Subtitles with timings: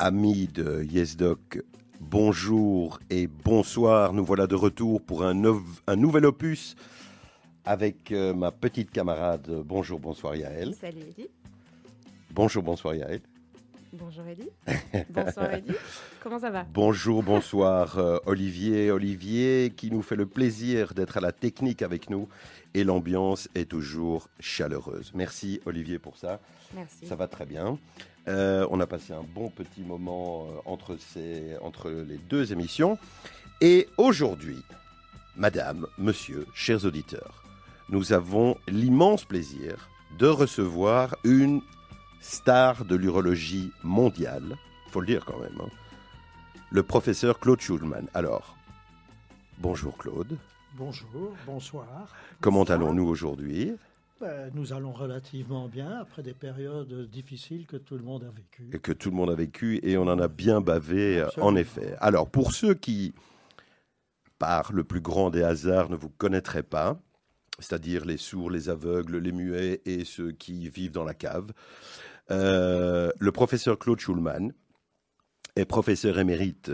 [0.00, 1.60] Amis de YesDoc,
[2.00, 4.12] bonjour et bonsoir.
[4.12, 5.42] Nous voilà de retour pour un,
[5.88, 6.76] un nouvel opus
[7.64, 9.50] avec euh, ma petite camarade.
[9.64, 10.76] Bonjour, bonsoir Yael.
[10.80, 11.28] Salut Eddy.
[12.30, 13.22] Bonjour, bonsoir Yael.
[13.92, 14.48] Bonjour Eddy.
[15.08, 15.72] Bonsoir Eddy.
[16.22, 16.66] Comment ça va?
[16.72, 18.90] Bonjour, bonsoir euh, Olivier.
[18.90, 22.28] Olivier qui nous fait le plaisir d'être à la technique avec nous
[22.74, 25.12] et l'ambiance est toujours chaleureuse.
[25.14, 26.40] Merci Olivier pour ça.
[26.74, 27.06] Merci.
[27.06, 27.78] Ça va très bien.
[28.28, 32.98] Euh, on a passé un bon petit moment euh, entre, ces, entre les deux émissions.
[33.62, 34.62] Et aujourd'hui,
[35.34, 37.42] madame, monsieur, chers auditeurs,
[37.88, 41.62] nous avons l'immense plaisir de recevoir une
[42.20, 44.56] star de l'urologie mondiale,
[44.90, 45.68] faut le dire quand même, hein,
[46.70, 48.08] le professeur Claude Schulman.
[48.14, 48.56] Alors,
[49.58, 50.36] bonjour Claude.
[50.74, 52.14] Bonjour, bonsoir.
[52.40, 53.72] Comment allons-nous aujourd'hui?
[54.20, 58.70] Ben, Nous allons relativement bien après des périodes difficiles que tout le monde a vécues.
[58.72, 61.54] et que tout le monde a vécu et on en a bien bavé, euh, en
[61.56, 61.96] effet.
[62.00, 63.14] Alors, pour ceux qui,
[64.38, 66.98] par le plus grand des hasards, ne vous connaîtraient pas,
[67.60, 71.52] c'est-à-dire les sourds, les aveugles, les muets et ceux qui vivent dans la cave,
[72.30, 74.52] euh, le professeur Claude Schulman
[75.56, 76.70] est professeur émérite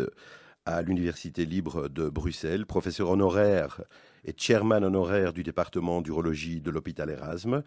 [0.67, 3.83] à l'Université libre de Bruxelles, professeur honoraire
[4.25, 7.63] et chairman honoraire du département d'urologie de l'hôpital Erasme,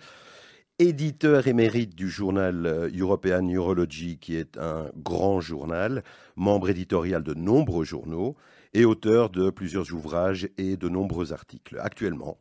[0.80, 6.04] éditeur émérite du journal euh, European Urology, qui est un grand journal,
[6.36, 8.36] membre éditorial de nombreux journaux
[8.74, 11.80] et auteur de plusieurs ouvrages et de nombreux articles.
[11.80, 12.38] Actuellement,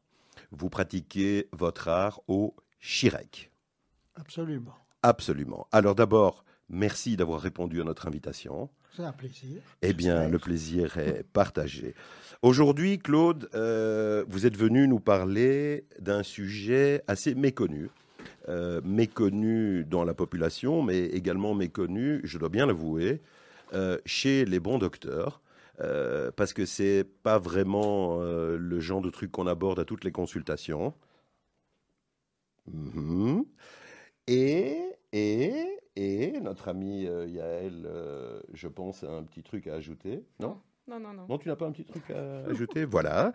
[0.51, 3.51] vous pratiquez votre art au Chirec.
[4.15, 4.75] Absolument.
[5.03, 5.67] Absolument.
[5.73, 8.71] Alors d'abord, merci d'avoir répondu à notre invitation.
[8.97, 9.61] C'est un plaisir.
[9.83, 11.95] Eh bien, le plaisir est partagé.
[12.41, 17.91] Aujourd'hui, Claude, euh, vous êtes venu nous parler d'un sujet assez méconnu.
[18.49, 23.21] Euh, méconnu dans la population, mais également méconnu, je dois bien l'avouer,
[23.75, 25.41] euh, chez les bons docteurs.
[26.37, 30.95] parce que c'est pas vraiment le genre de truc qu'on aborde à toutes les consultations.
[32.73, 33.45] Mhm.
[34.29, 34.77] Et,
[35.13, 35.53] et,
[35.97, 40.25] et notre ami euh, Yael, euh, je pense, a un petit truc à ajouter.
[40.41, 40.59] Non?
[40.89, 41.27] Non, non, non.
[41.29, 42.85] Non, tu n'as pas un petit truc à ajouter?
[42.85, 43.33] Voilà.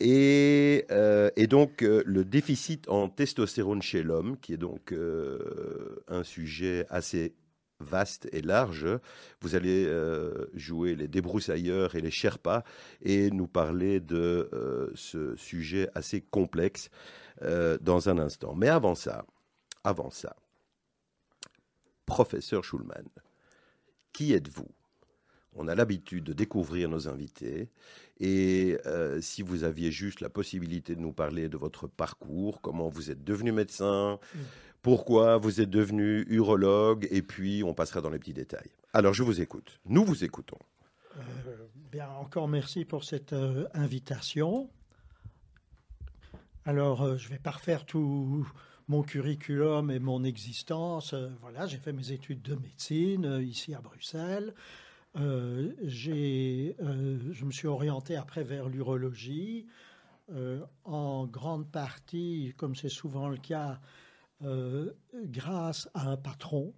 [0.00, 6.02] Et, euh, et donc, euh, le déficit en testostérone chez l'homme, qui est donc euh,
[6.08, 7.34] un sujet assez
[7.80, 8.86] vaste et large,
[9.42, 12.62] vous allez euh, jouer les débroussailleurs et les sherpas
[13.02, 16.88] et nous parler de euh, ce sujet assez complexe
[17.42, 18.54] euh, dans un instant.
[18.54, 19.26] Mais avant ça,
[19.86, 20.34] avant ça,
[22.06, 23.08] professeur Schulman,
[24.12, 24.68] qui êtes-vous?
[25.54, 27.70] On a l'habitude de découvrir nos invités.
[28.20, 32.88] Et euh, si vous aviez juste la possibilité de nous parler de votre parcours, comment
[32.88, 34.38] vous êtes devenu médecin, Mm.
[34.82, 38.70] pourquoi vous êtes devenu urologue, et puis on passera dans les petits détails.
[38.92, 39.80] Alors je vous écoute.
[39.86, 40.58] Nous vous écoutons.
[41.16, 41.20] Euh,
[41.90, 44.68] bien, encore merci pour cette euh, invitation.
[46.64, 48.46] Alors, je vais pas refaire tout
[48.88, 51.12] mon curriculum et mon existence.
[51.12, 54.54] Euh, voilà, j'ai fait mes études de médecine euh, ici à Bruxelles.
[55.16, 59.66] Euh, je me suis orienté après vers l'urologie,
[60.84, 63.80] en grande partie, comme c'est souvent le cas,
[64.42, 66.74] grâce à un patron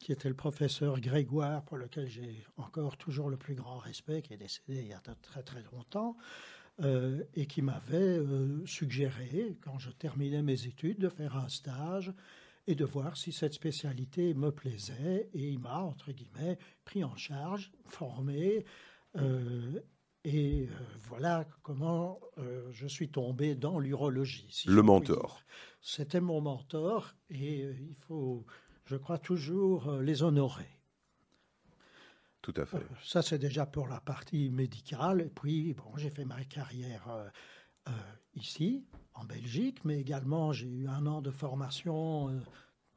[0.00, 4.34] qui était le professeur Grégoire, pour lequel j'ai encore toujours le plus grand respect, qui
[4.34, 6.16] est décédé il y a très très longtemps,
[6.82, 12.12] euh, et qui m'avait euh, suggéré, quand je terminais mes études, de faire un stage
[12.66, 15.30] et de voir si cette spécialité me plaisait.
[15.32, 18.66] Et il m'a, entre guillemets, pris en charge, formé.
[19.16, 19.80] euh,
[20.24, 20.68] et
[21.08, 22.18] voilà comment
[22.72, 24.48] je suis tombé dans l'urologie.
[24.50, 25.40] si Le mentor.
[25.80, 28.44] C'était mon mentor et il faut,
[28.86, 30.75] je crois, toujours les honorer.
[32.42, 32.76] Tout à fait.
[32.76, 35.20] Euh, Ça, c'est déjà pour la partie médicale.
[35.22, 37.28] Et puis, bon, j'ai fait ma carrière euh,
[37.88, 37.92] euh,
[38.34, 42.40] ici, en Belgique, mais également j'ai eu un an de formation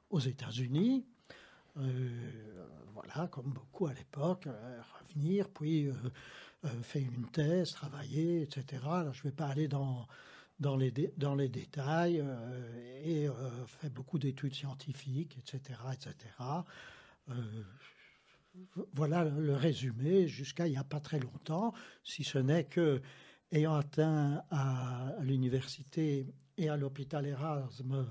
[0.10, 1.06] aux États-Unis.
[1.76, 4.48] Voilà, comme beaucoup à l'époque,
[5.00, 5.90] revenir, puis
[6.82, 8.84] faire une thèse, travailler, etc.
[8.84, 10.06] Là, je ne vais pas aller dans,
[10.60, 12.22] dans, les, dans les détails
[13.06, 13.30] et
[13.68, 15.80] fait beaucoup d'études scientifiques, etc.
[15.94, 16.16] etc.
[18.56, 21.74] Euh, voilà le résumé jusqu'à il n'y a pas très longtemps,
[22.04, 23.01] si ce n'est que,
[23.51, 28.07] ayant atteint à l'université et à l'hôpital Erasme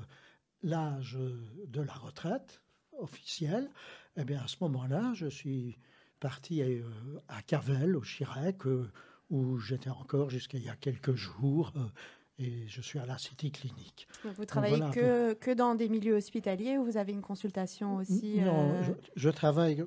[0.63, 1.19] l'âge
[1.67, 2.63] de la retraite
[2.99, 3.71] officielle,
[4.17, 5.79] eh bien à ce moment-là, je suis
[6.19, 6.83] parti euh,
[7.29, 8.91] à Cavel, au Chirac, euh,
[9.31, 11.73] où j'étais encore jusqu'à il y a quelques jours.
[12.41, 14.07] Euh, et je suis à la City Clinique.
[14.37, 18.41] Vous travaillez voilà que, que dans des milieux hospitaliers ou vous avez une consultation aussi
[18.41, 19.85] Non, euh, je, je travaille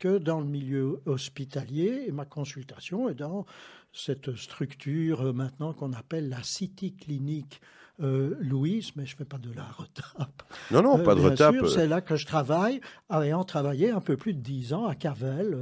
[0.00, 3.46] que dans le milieu hospitalier et ma consultation est dans
[3.92, 7.60] cette structure euh, maintenant qu'on appelle la City Clinique
[8.00, 10.44] euh, Louise, mais je ne fais pas de la retape.
[10.70, 11.54] Non, non, Euh, pas de bien retape.
[11.56, 12.80] sûr, C'est là que je travaille,
[13.10, 15.56] ayant travaillé un peu plus de 10 ans à Cavel.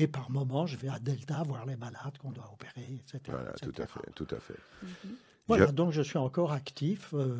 [0.00, 3.18] Et par moment, je vais à Delta voir les malades qu'on doit opérer, etc.
[3.28, 3.82] Voilà, tout etc.
[3.82, 4.54] à fait, tout à fait.
[4.82, 5.14] mhm.
[5.48, 7.12] Voilà, Je- donc je suis encore actif.
[7.14, 7.36] euh,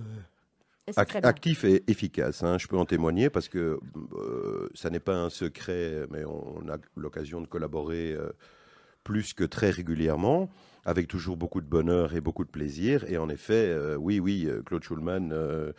[0.97, 3.79] Ac- actif et efficace, hein, je peux en témoigner parce que
[4.15, 8.31] euh, ça n'est pas un secret, mais on, a l'occasion de collaborer euh,
[9.05, 10.49] plus que très régulièrement,
[10.87, 13.05] avec toujours beaucoup de bonheur et beaucoup de plaisir.
[13.07, 15.73] Et en effet, euh, oui, oui, Claude Schulman euh,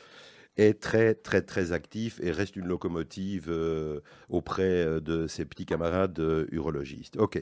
[0.59, 5.65] est très, très, très actif et reste une locomotive euh, auprès euh, de ses petits
[5.65, 7.17] camarades euh, urologistes.
[7.17, 7.39] Ok,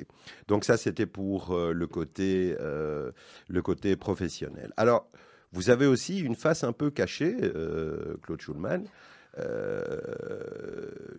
[0.47, 4.73] donc ça c'était pour le côté, le côté professionnel.
[4.77, 5.09] Alors.
[5.53, 7.33] Vous avez aussi une face un peu cachée,
[8.21, 8.83] Claude Schulman,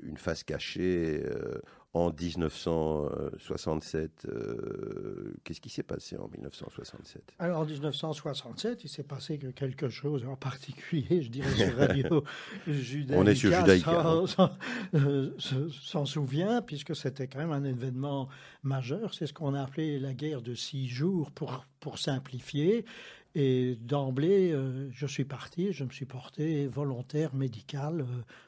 [0.02, 1.60] une face cachée euh,
[1.94, 4.26] en 1967.
[4.28, 9.88] euh, Qu'est-ce qui s'est passé en 1967 Alors en 1967, il s'est passé que quelque
[9.88, 12.24] chose en particulier, je dirais sur Radio
[12.66, 13.20] Judaïka.
[13.20, 14.50] On est sur Judaïka, s'en- s'en-
[14.94, 18.28] euh, se- s'en souvient, puisque c'était quand même un événement
[18.62, 19.14] majeur.
[19.14, 22.84] C'est ce qu'on a appelé la guerre de six jours pour, pour simplifier.
[23.34, 28.04] Et d'emblée, euh, je suis parti, je me suis porté volontaire médical euh,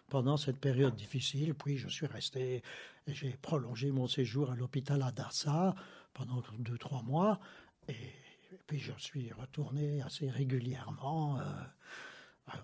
[0.09, 1.55] pendant cette période difficile.
[1.55, 2.62] Puis je suis resté,
[3.06, 5.75] j'ai prolongé mon séjour à l'hôpital Adassa
[6.15, 7.41] pendant deux, trois mois.
[7.88, 7.94] Et,
[8.67, 11.43] puis je suis retourné assez régulièrement euh,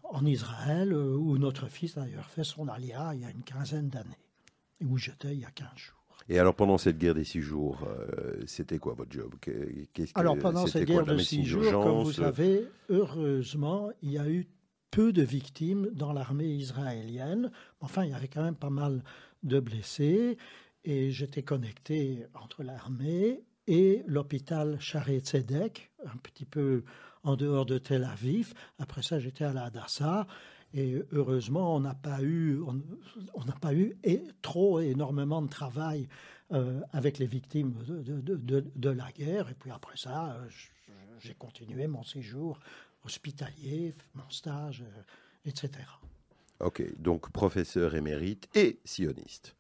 [0.04, 4.18] en Israël, où notre fils d'ailleurs fait son alia il y a une quinzaine d'années,
[4.80, 5.95] et où j'étais il y a 15 jours.
[6.28, 9.34] Et alors pendant cette guerre des six jours, euh, c'était quoi votre job?
[9.40, 12.12] Que- qu'est-ce que- Alors pendant cette quoi, guerre la de médecine six jours, comme vous
[12.12, 14.46] savez, heureusement, il y a eu
[14.90, 17.50] peu de victimes dans l'armée israélienne.
[17.80, 19.02] Enfin, il y avait quand même pas mal
[19.42, 20.36] de blessés.
[20.84, 26.84] Et j'étais connecté entre l'armée et l'hôpital Sharet Tzedek, un petit peu
[27.24, 28.54] en dehors de Tel Aviv.
[28.78, 30.26] Après ça, j'étais à la Hadassah.
[30.74, 33.96] Et heureusement, on n'a pas eu, on n'a pas eu
[34.42, 36.08] trop énormément de travail
[36.52, 39.48] euh, avec les victimes de, la guerre.
[39.50, 40.48] Et puis après ça, euh,
[41.18, 42.60] j'ai continué mon séjour
[43.04, 45.02] hospitalier, mon stage, euh,
[45.44, 45.70] etc.
[46.60, 49.56] Ok, donc professeur émérite et sioniste.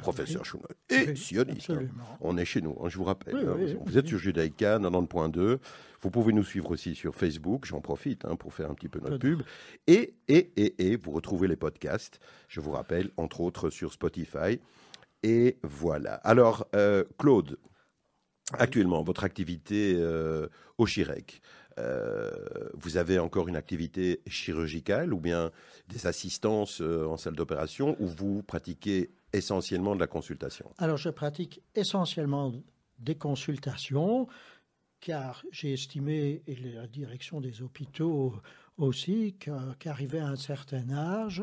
[0.00, 1.70] Professeur oui, Schulman et oui, sioniste.
[1.70, 1.74] hein.
[1.74, 2.18] Absolument.
[2.20, 3.34] On est chez nous, hein, je vous rappelle.
[3.34, 3.54] Oui, hein.
[3.56, 5.58] oui, vous oui, êtes sur Judaïka 90.2.
[6.02, 7.64] Vous pouvez nous suivre aussi sur Facebook.
[7.66, 9.42] J'en profite hein, pour faire un petit peu notre pub.
[9.86, 14.60] Et, et, et, et, vous retrouvez les podcasts, je vous rappelle, entre autres sur Spotify.
[15.22, 16.14] Et voilà.
[16.16, 17.56] Alors, euh, Claude,
[18.52, 20.46] actuellement, votre activité euh,
[20.78, 21.40] au Chirec,
[21.78, 22.30] euh,
[22.74, 25.50] vous avez encore une activité chirurgicale ou bien
[25.88, 31.10] des assistances euh, en salle d'opération où vous pratiquez essentiellement de la consultation Alors, je
[31.10, 32.52] pratique essentiellement
[32.98, 34.26] des consultations,
[35.00, 38.34] car j'ai estimé, et la direction des hôpitaux
[38.78, 39.36] aussi,
[39.78, 41.42] qu'arrivé à un certain âge,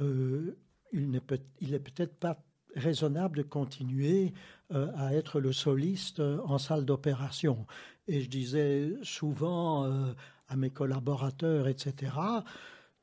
[0.00, 0.56] euh,
[0.92, 2.42] il n'est peut-être pas
[2.76, 4.32] raisonnable de continuer
[4.72, 7.66] euh, à être le soliste en salle d'opération.
[8.06, 10.12] Et je disais souvent euh,
[10.48, 12.12] à mes collaborateurs, etc.,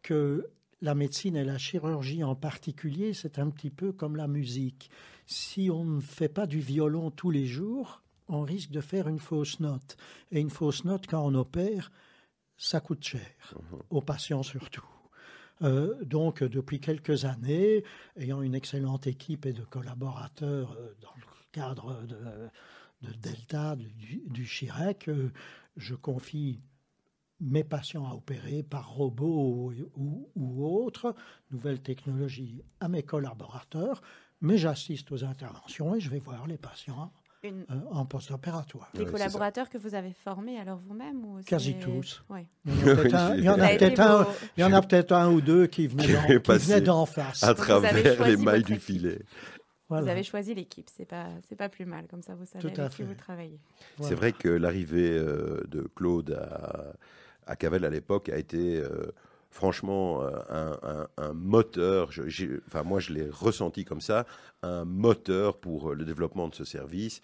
[0.01, 0.49] que
[0.81, 4.89] la médecine et la chirurgie en particulier, c'est un petit peu comme la musique.
[5.25, 9.19] Si on ne fait pas du violon tous les jours, on risque de faire une
[9.19, 9.97] fausse note.
[10.31, 11.91] Et une fausse note, quand on opère,
[12.57, 13.55] ça coûte cher,
[13.89, 14.85] aux patients surtout.
[15.63, 17.83] Euh, donc, depuis quelques années,
[18.15, 22.17] ayant une excellente équipe et de collaborateurs euh, dans le cadre de,
[23.01, 25.31] de Delta, du, du Chirec, euh,
[25.75, 26.59] je confie
[27.39, 31.15] mes patients à opérer par robot ou, ou, ou autre,
[31.51, 34.01] nouvelles technologies, à mes collaborateurs,
[34.41, 37.11] mais j'assiste aux interventions et je vais voir les patients
[37.43, 38.89] Une- euh, en post-opératoire.
[38.95, 42.23] Ouais, c'est collaborateurs que vous avez formés alors vous-même ou Quasi tous.
[42.29, 42.47] Ouais.
[42.65, 43.59] Il y en
[44.73, 47.43] a peut-être un- ou deux qui venaient d'en- face.
[47.43, 49.19] à travers les mailles du filet.
[49.89, 52.81] Vous avez choisi l'équipe, c'est pas c'est pas plus mal comme ça vous savez Tout
[52.81, 53.57] à avec qui vous travaillez.
[53.97, 54.09] Voilà.
[54.09, 56.93] C'est vrai que l'arrivée euh, de Claude à,
[57.47, 59.11] à Cavel à l'époque a été euh,
[59.49, 62.11] franchement euh, un, moteur,
[62.67, 64.25] enfin moi je l'ai ressenti comme ça,
[64.61, 67.21] un moteur pour euh, le développement de ce service.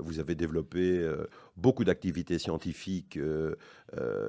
[0.00, 1.08] Vous avez développé
[1.56, 3.18] beaucoup d'activités scientifiques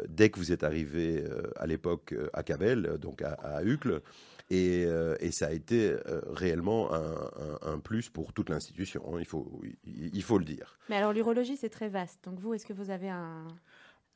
[0.10, 1.24] dès que vous êtes arrivé
[1.56, 4.02] à l'époque à Cavel, donc à, à Uccle.
[4.50, 4.86] Et,
[5.32, 5.96] ça a été
[6.30, 10.78] réellement un, plus pour toute l'institution, hein, il, faut, il faut le dire.
[10.90, 12.24] Mais alors l'urologie c'est très vaste.
[12.26, 13.48] Donc vous est-ce que vous avez un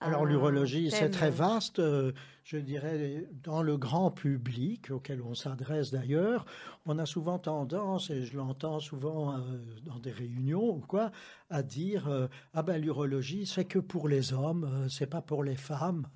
[0.03, 1.79] Alors un l'urologie, c'est très vaste.
[1.79, 2.11] euh,
[2.43, 6.45] Je dirais, dans le grand public, auquel on s'adresse d'ailleurs,
[6.87, 9.39] on a souvent tendance, et je l'entends souvent euh,
[9.85, 11.11] dans des réunions ou quoi,
[11.51, 15.43] à dire euh, ah ben l'urologie c'est que pour les hommes, euh, c'est pas pour
[15.43, 16.07] les femmes,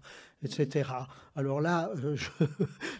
[0.46, 0.90] etc.
[1.36, 2.46] Alors là, euh, je,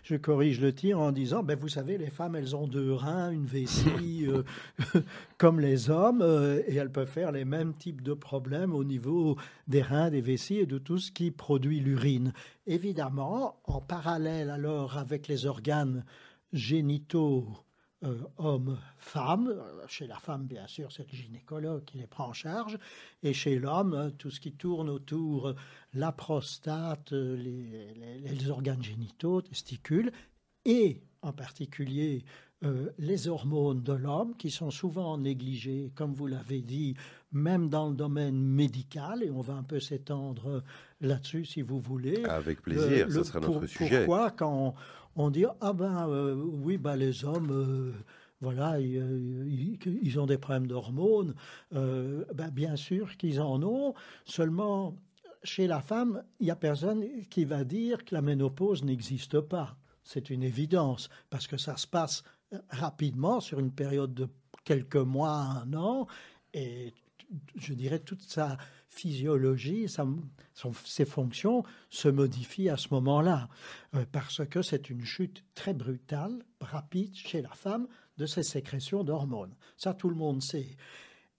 [0.04, 3.32] je corrige le tir en disant ben vous savez les femmes elles ont deux reins,
[3.32, 4.44] une vessie euh,
[5.38, 9.38] comme les hommes euh, et elles peuvent faire les mêmes types de problèmes au niveau
[9.68, 12.34] des reins, des vessies et de tout ce qui produit l'urine.
[12.68, 16.04] Évidemment, en parallèle alors avec les organes
[16.52, 17.48] génitaux
[18.04, 22.34] euh, hommes-femmes, euh, chez la femme bien sûr c'est le gynécologue qui les prend en
[22.34, 22.78] charge,
[23.24, 25.56] et chez l'homme euh, tout ce qui tourne autour, euh,
[25.94, 30.12] la prostate, euh, les, les- les organes génitaux, testicules,
[30.66, 32.24] et en particulier
[32.64, 36.96] euh, les hormones de l'homme qui sont souvent négligées, comme vous l'avez dit,
[37.32, 40.64] même dans le domaine médical, et on va un peu s'étendre
[41.02, 42.24] là-dessus si vous voulez.
[42.26, 44.06] Avec plaisir, le- sera pour- notre sujet.
[44.06, 44.74] Pourquoi quand
[45.16, 47.94] on, dit ah ben euh, oui ben les hommes euh,
[48.42, 49.46] voilà ils, euh,
[50.02, 51.34] ils- ont des problèmes d'hormones
[51.72, 53.94] ben, bien sûr qu'ils en ont
[54.26, 54.96] seulement
[55.44, 59.78] chez la femme il y a personne qui va dire que la ménopause n'existe pas.
[60.04, 62.24] C'est une évidence parce que ça se passe
[62.70, 64.28] rapidement sur une période de
[64.64, 66.08] quelques mois un an
[66.54, 66.94] et
[67.56, 68.58] je dirais toute sa
[68.96, 70.08] physiologie, sa-
[70.86, 73.50] ses fonctions se modifient à ce moment-là,
[73.96, 77.88] euh, parce que c'est une chute très brutale, rapide chez la femme
[78.18, 79.54] de ses sécrétions d'hormones.
[79.78, 80.78] Ça, tout le monde sait.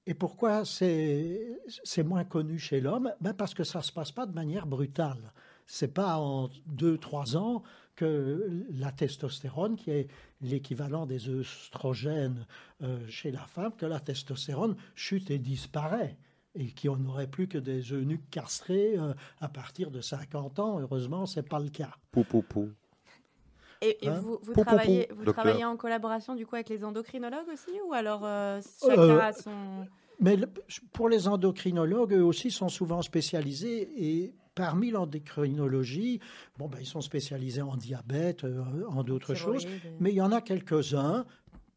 [0.07, 1.59] Et pourquoi c'est
[2.05, 3.13] moins connu chez l'homme?
[3.21, 5.33] Ben Parce que ça ne se passe pas de manière brutale.
[5.67, 7.65] C'est pas en deux, trois ans
[7.97, 10.09] que la testostérone, qui est
[10.43, 12.47] l'équivalent des œstrogènes
[12.83, 16.17] euh, chez la femme, que la testostérone chute et disparaît.
[16.59, 20.81] Et qu'on n'aurait plus que des eunuques castrés euh, à partir de 50 ans.
[20.81, 21.91] Heureusement, ce n'est pas le cas.
[22.11, 22.71] Pou, pou, pou.
[23.83, 24.21] Et, et Hein?
[24.23, 27.79] vous, vous Pou, travaillez, pou, vous travaillez en collaboration du coup avec les endocrinologues aussi
[27.87, 29.87] ou alors euh, chacun Euh, a son...
[30.19, 30.49] Mais le-
[30.95, 36.21] pour les endocrinologues, eux aussi sont souvent spécialisés et parmi l'endocrinologie,
[36.57, 39.67] bon, ben, ils sont spécialisés en diabète, euh, en d'autres choses,
[40.01, 41.27] mais il y en a quelques-uns,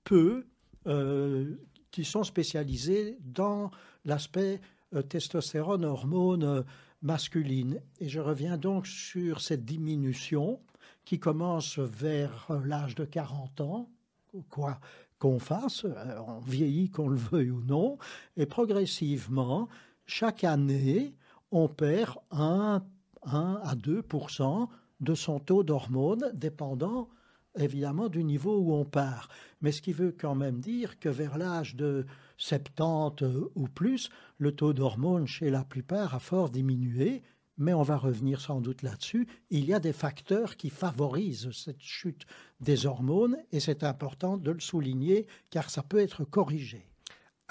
[0.06, 0.46] peu,
[0.88, 1.56] euh,
[1.92, 3.72] qui sont spécialisés dans
[4.10, 4.60] l'aspect
[4.94, 6.62] euh, testostérone, hormone euh,
[7.02, 7.80] masculine.
[8.00, 10.60] Et je reviens donc sur cette diminution
[11.06, 13.90] qui commence vers euh, l'âge de 40 ans,
[14.50, 14.80] quoi
[15.20, 17.98] qu'on fasse, euh, on vieillit qu'on le veuille ou non,
[18.38, 19.68] et progressivement,
[20.06, 21.14] chaque année,
[21.52, 22.82] on perd 1,
[23.24, 24.04] 1 à 2
[25.02, 27.10] de son taux d'hormones, dépendant
[27.58, 29.30] évidemment du niveau où on part.
[29.62, 32.06] Mais ce qui veut quand même dire que vers l'âge de
[32.40, 37.22] 70 euh, ou plus, le taux d'hormones chez la plupart a fort diminué,
[37.58, 39.28] mais on va revenir sans doute là-dessus.
[39.50, 42.26] Il y a des facteurs qui favorisent cette chute
[42.62, 46.90] des hormones et c'est important de le souligner car ça peut être corrigé.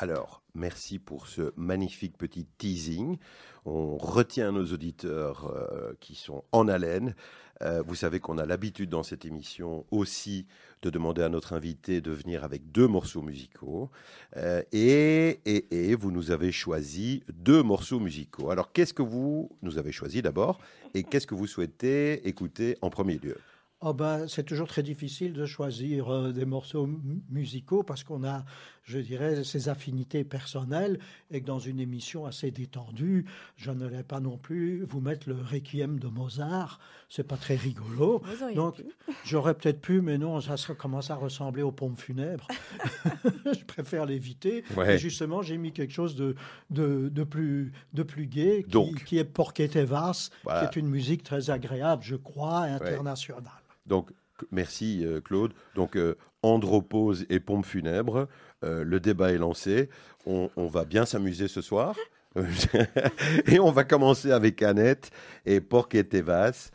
[0.00, 3.18] Alors, merci pour ce magnifique petit teasing.
[3.64, 7.16] On retient nos auditeurs euh, qui sont en haleine.
[7.62, 10.46] Euh, vous savez qu'on a l'habitude dans cette émission aussi
[10.82, 13.90] de demander à notre invité de venir avec deux morceaux musicaux.
[14.36, 18.52] Euh, et, et, et vous nous avez choisi deux morceaux musicaux.
[18.52, 20.60] Alors, qu'est-ce que vous nous avez choisi d'abord
[20.94, 23.36] et qu'est-ce que vous souhaitez écouter en premier lieu?
[23.80, 28.24] Oh ben, c'est toujours très difficile de choisir euh, des morceaux mu- musicaux parce qu'on
[28.24, 28.44] a,
[28.82, 30.98] je dirais, ses affinités personnelles
[31.30, 33.24] et que dans une émission assez détendue,
[33.56, 36.80] je ne vais pas non plus vous mettre le requiem de Mozart.
[37.08, 38.20] C'est pas très rigolo.
[38.56, 38.82] Donc,
[39.24, 42.48] j'aurais peut-être pu, mais non, ça commence à ressembler aux pompes funèbres.
[43.24, 44.64] je préfère l'éviter.
[44.76, 44.96] Ouais.
[44.96, 46.34] Et justement, j'ai mis quelque chose de,
[46.70, 49.04] de, de plus, de plus gai, qui, Donc.
[49.04, 50.66] qui est Porquete Vas, Voilà.
[50.66, 53.44] qui est une musique très agréable, je crois, internationale.
[53.88, 54.10] Donc,
[54.50, 55.52] merci euh, Claude.
[55.74, 58.28] Donc, euh, andropause et pompe funèbre,
[58.64, 59.88] euh, le débat est lancé.
[60.26, 61.96] On, on va bien s'amuser ce soir.
[63.46, 65.10] et on va commencer avec Annette
[65.46, 66.70] et Porquet Tevas.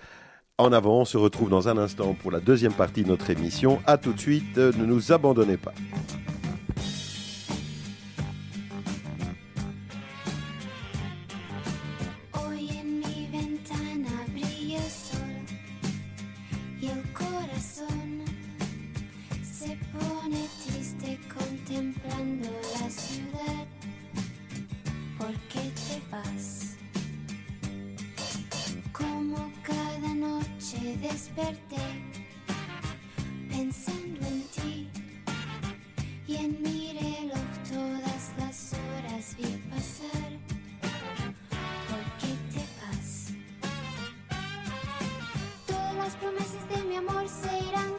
[0.58, 3.82] En avant, on se retrouve dans un instant pour la deuxième partie de notre émission.
[3.86, 5.74] À tout de suite, euh, ne nous abandonnez pas.
[31.03, 31.86] desperté
[33.50, 34.89] pensando en ti
[36.25, 40.31] y en mi reloj todas las horas vi pasar.
[41.89, 43.33] ¿Por qué te vas?
[45.67, 47.92] Todas las promesas de mi amor se irán.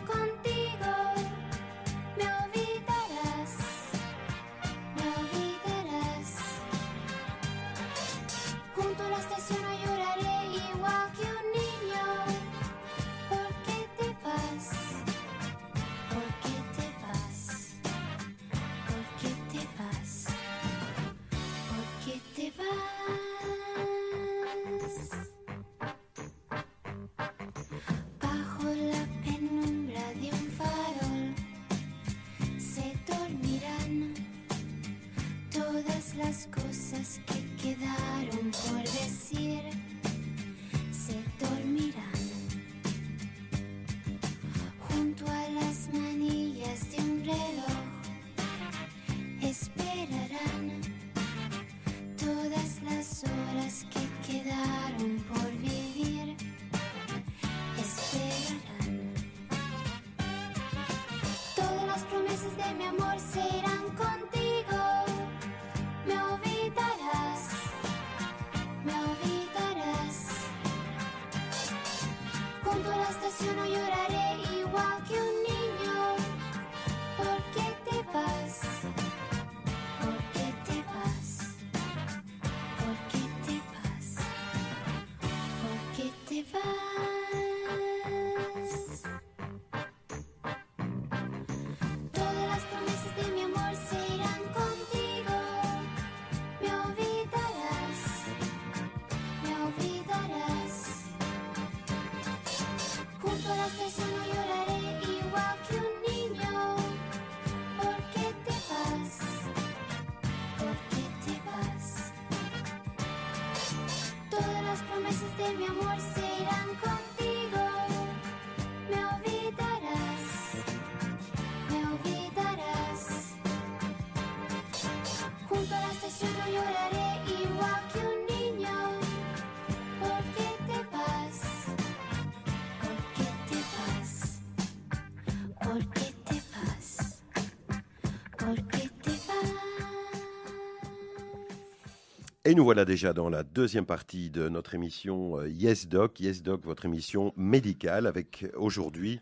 [142.46, 146.20] Et nous voilà déjà dans la deuxième partie de notre émission euh, Yes Doc.
[146.20, 149.18] Yes Doc, votre émission médicale avec aujourd'hui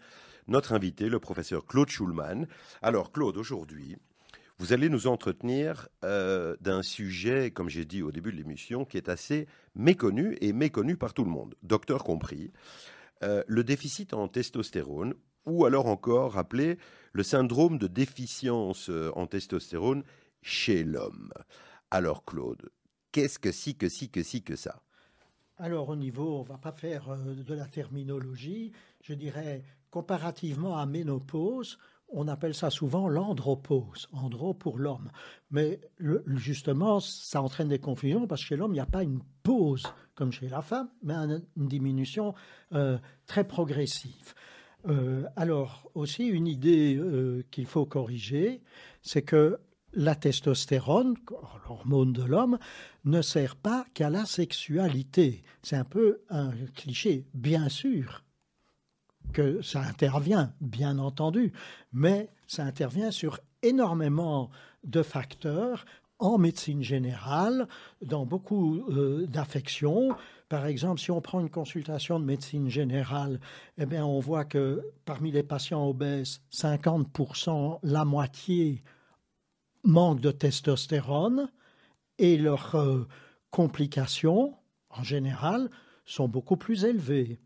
[0.48, 2.48] notre invité, le professeur Claude Schulman.
[2.82, 3.96] Alors Claude, aujourd'hui,
[4.58, 8.96] vous allez nous entretenir euh, d'un sujet, comme j'ai dit au début de l'émission, qui
[8.96, 12.50] est assez méconnu et méconnu par tout le monde, docteur compris,
[13.22, 15.14] euh, le déficit en testostérone,
[15.46, 16.76] ou alors encore appelé
[17.12, 20.02] le syndrome de déficience en testostérone
[20.42, 21.32] chez l'homme.
[21.92, 22.68] Alors Claude,
[23.12, 24.82] qu'est-ce que si, que si, que si, que ça?
[25.58, 28.72] Alors au niveau, on va pas faire euh, de la terminologie,
[29.02, 35.10] je dirais comparativement à ménopause, on appelle ça souvent l'andropause, andro pour l'homme.
[35.50, 35.80] Mais
[36.26, 39.84] justement, ça entraîne des confusions parce que chez l'homme, il n'y a pas une pause
[40.14, 42.34] comme chez la femme, mais un- une diminution
[42.72, 44.34] euh, très progressive.
[44.88, 47.00] Euh, alors aussi, une idée
[47.50, 48.62] qu'il faut corriger,
[49.00, 49.58] c'est que
[49.92, 51.14] la testostérone,
[51.68, 52.58] l'hormone de l'homme,
[53.04, 55.42] ne sert pas qu'à la sexualité.
[55.62, 58.24] C'est un peu un cliché, bien sûr
[59.32, 61.52] que ça intervient, bien entendu,
[61.92, 64.50] mais ça intervient sur énormément
[64.84, 65.84] de facteurs
[66.22, 67.66] en médecine générale,
[68.00, 70.14] dans beaucoup euh, d'affections.
[70.48, 73.40] Par exemple, si on prend une consultation de médecine générale,
[73.76, 78.84] eh bien, on voit que parmi les patients obèses, 50%, la moitié
[79.84, 81.50] manquent de testostérone
[82.18, 83.06] et leurs euh,
[83.50, 84.54] complications,
[84.90, 85.70] en général,
[86.04, 87.40] sont beaucoup plus élevées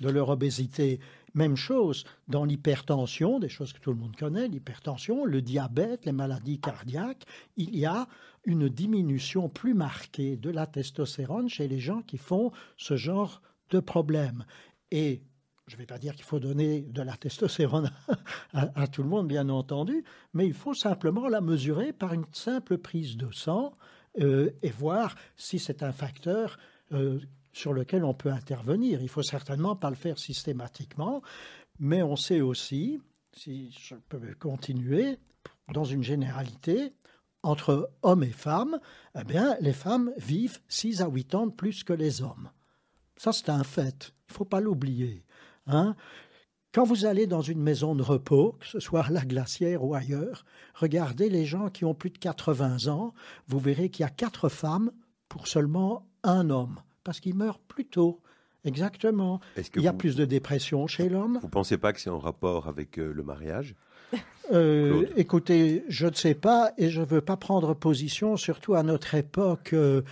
[0.00, 1.00] de leur obésité.
[1.34, 6.12] Même chose dans l'hypertension, des choses que tout le monde connaît, l'hypertension, le diabète, les
[6.12, 7.24] maladies cardiaques,
[7.56, 8.08] il y a
[8.44, 13.80] une diminution plus marquée de la testostérone chez les gens qui font ce genre de
[13.80, 14.44] problème.
[14.90, 15.22] Et
[15.66, 17.90] je ne vais pas dire qu'il faut donner de la testostérone
[18.52, 22.78] à, tout le monde, bien entendu, mais il faut simplement la mesurer par une simple
[22.78, 23.76] prise de sang
[24.20, 26.58] euh, et voir si c'est un facteur
[26.92, 27.18] euh,
[27.52, 29.02] sur lequel on peut intervenir.
[29.02, 31.20] Il faut certainement pas le faire systématiquement,
[31.80, 33.00] mais on sait aussi,
[33.32, 35.18] si je peux continuer,
[35.72, 36.92] dans une généralité,
[37.42, 38.78] entre hommes et femmes,
[39.18, 42.50] eh bien, les femmes vivent 6 à 8 ans de plus que les hommes.
[43.16, 44.12] Ça, c'est un fait.
[44.28, 45.25] Il ne faut pas l'oublier.
[45.66, 45.94] Hein.
[46.76, 49.94] Quand vous allez dans une maison de repos, que ce soit à la glacière ou
[49.94, 53.14] ailleurs, regardez les gens qui ont plus de 80 ans,
[53.46, 54.92] vous verrez qu'il y a quatre femmes
[55.30, 58.20] pour seulement un homme, parce qu'ils meurent plus tôt.
[58.64, 59.40] Exactement.
[59.76, 61.38] Il y a vous, plus de dépression chez l'homme.
[61.40, 63.74] vous pensez pas que c'est en rapport avec euh, le mariage?
[64.52, 68.82] Euh, écoutez, je ne sais pas et je ne veux pas prendre position, surtout à
[68.82, 70.02] notre époque euh,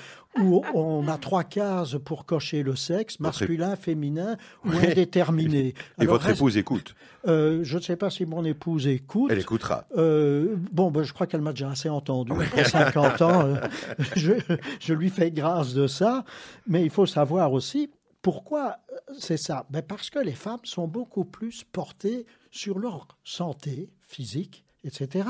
[0.41, 4.91] où on a trois cases pour cocher le sexe, Votre masculin, féminin ou Ouais.
[4.91, 5.69] indéterminé.
[5.69, 6.95] Et Alors, votre reste- épouse écoute
[7.27, 9.31] euh, je ne sais pas si mon épouse écoute.
[9.33, 9.87] Elle écoutera.
[9.97, 12.33] Euh, bon, ben, je crois qu'elle m'a déjà assez entendu.
[12.35, 13.55] Pour 50 ans, euh,
[14.17, 14.33] je,
[14.79, 16.25] je lui fais grâce de ça.
[16.67, 17.89] Mais il faut savoir aussi
[18.21, 18.77] pourquoi
[19.19, 19.65] c'est ça.
[19.71, 25.29] Ben, parce que les femmes sont beaucoup plus portées sur leur santé physique, etc.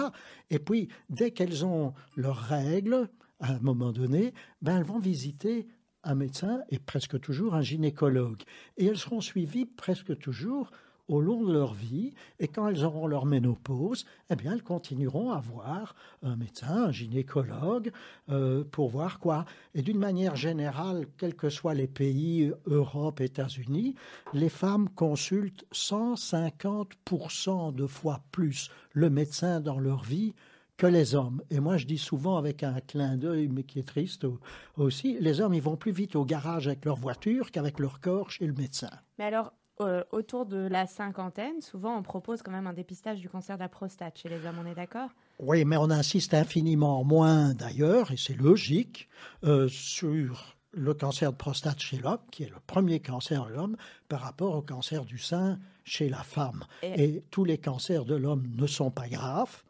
[0.50, 3.08] Et puis, dès qu'elles ont leurs règles,
[3.40, 5.66] à un moment donné, ben, elles vont visiter
[6.02, 8.42] un médecin et presque toujours un gynécologue.
[8.76, 10.70] Et elles seront suivies presque toujours
[11.08, 15.30] au long de leur vie, et quand elles auront leur ménopause, eh bien, elles continueront
[15.32, 17.92] à voir un médecin, un gynécologue,
[18.30, 19.44] euh, pour voir quoi.
[19.74, 23.94] Et d'une manière générale, quels que soient les pays, Europe, États-Unis,
[24.32, 30.34] les femmes consultent 150% de fois plus le médecin dans leur vie
[30.76, 31.40] que les hommes.
[31.50, 34.40] Et moi, je dis souvent avec un clin d'œil, mais qui est triste au-
[34.76, 38.30] aussi, les hommes, ils vont plus vite au garage avec leur voiture qu'avec leur corps
[38.30, 38.90] chez le médecin.
[39.18, 43.28] Mais alors, euh, autour de la cinquantaine, souvent on propose quand même un dépistage du
[43.28, 45.10] cancer de la prostate chez les hommes, on est d'accord?
[45.40, 49.08] Oui, mais on insiste infiniment moins d'ailleurs, et c'est logique,
[49.42, 53.76] euh, sur le cancer de prostate chez l'homme, qui est le premier cancer de l'homme,
[54.08, 56.64] par rapport au cancer du sein chez la femme.
[56.82, 59.62] Et- Et, tous les cancers de l'homme ne sont pas graves,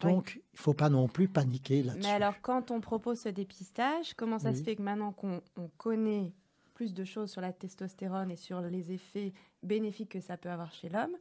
[0.00, 2.02] donc il ne faut pas non plus paniquer là-dessus.
[2.08, 4.56] Mais alors, quand on propose ce dépistage, comment ça Oui.
[4.56, 6.32] se fait que maintenant qu'on on connaît
[6.80, 10.72] plus de choses sur la testostérone et sur les effets bénéfiques que ça peut avoir
[10.72, 11.14] chez l'homme,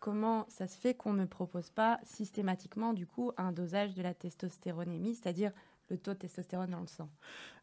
[0.00, 4.12] comment ça se fait qu'on ne propose pas systématiquement, du coup, un dosage de la
[4.12, 5.52] testostéronémie, c'est-à-dire
[5.88, 7.08] le taux de testostérone dans le sang?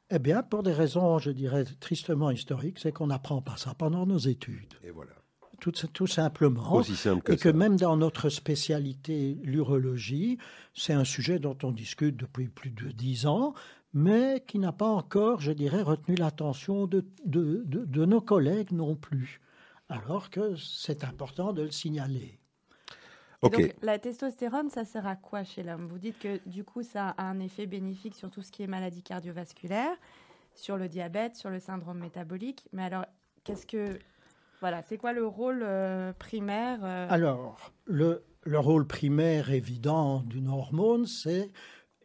[0.10, 4.06] Eh bien, pour des raisons, je dirais, tristement historiques, c'est qu'on n'apprend pas ça pendant
[4.06, 5.14] nos études, Et voilà.
[5.60, 6.76] tout, tout simplement.
[6.76, 7.56] Aussi simple que Et que ça.
[7.58, 10.38] même dans notre spécialité, l'urologie,
[10.74, 13.54] c'est un sujet dont on discute depuis plus de dix ans,
[13.96, 18.72] mais qui n'a pas encore, je dirais, retenu l'attention de, de- de- de nos collègues
[18.72, 19.42] non plus.
[19.90, 22.38] Alors que c'est important de le signaler.
[23.42, 23.52] Et Ok.
[23.62, 25.88] Donc, la testostérone, ça sert à quoi chez l'homme?
[25.88, 28.68] Vous dites que du coup, ça a un effet bénéfique sur tout ce qui est
[28.68, 29.96] maladie cardiovasculaire.
[30.58, 32.66] sur le diabète, sur le syndrome métabolique.
[32.74, 33.06] Mais alors,
[33.44, 34.00] qu'est-ce que.
[34.62, 40.48] Voilà, c'est quoi le rôle euh, primaire euh, Alors, le, le rôle primaire évident d'une
[40.48, 41.52] hormone, c'est,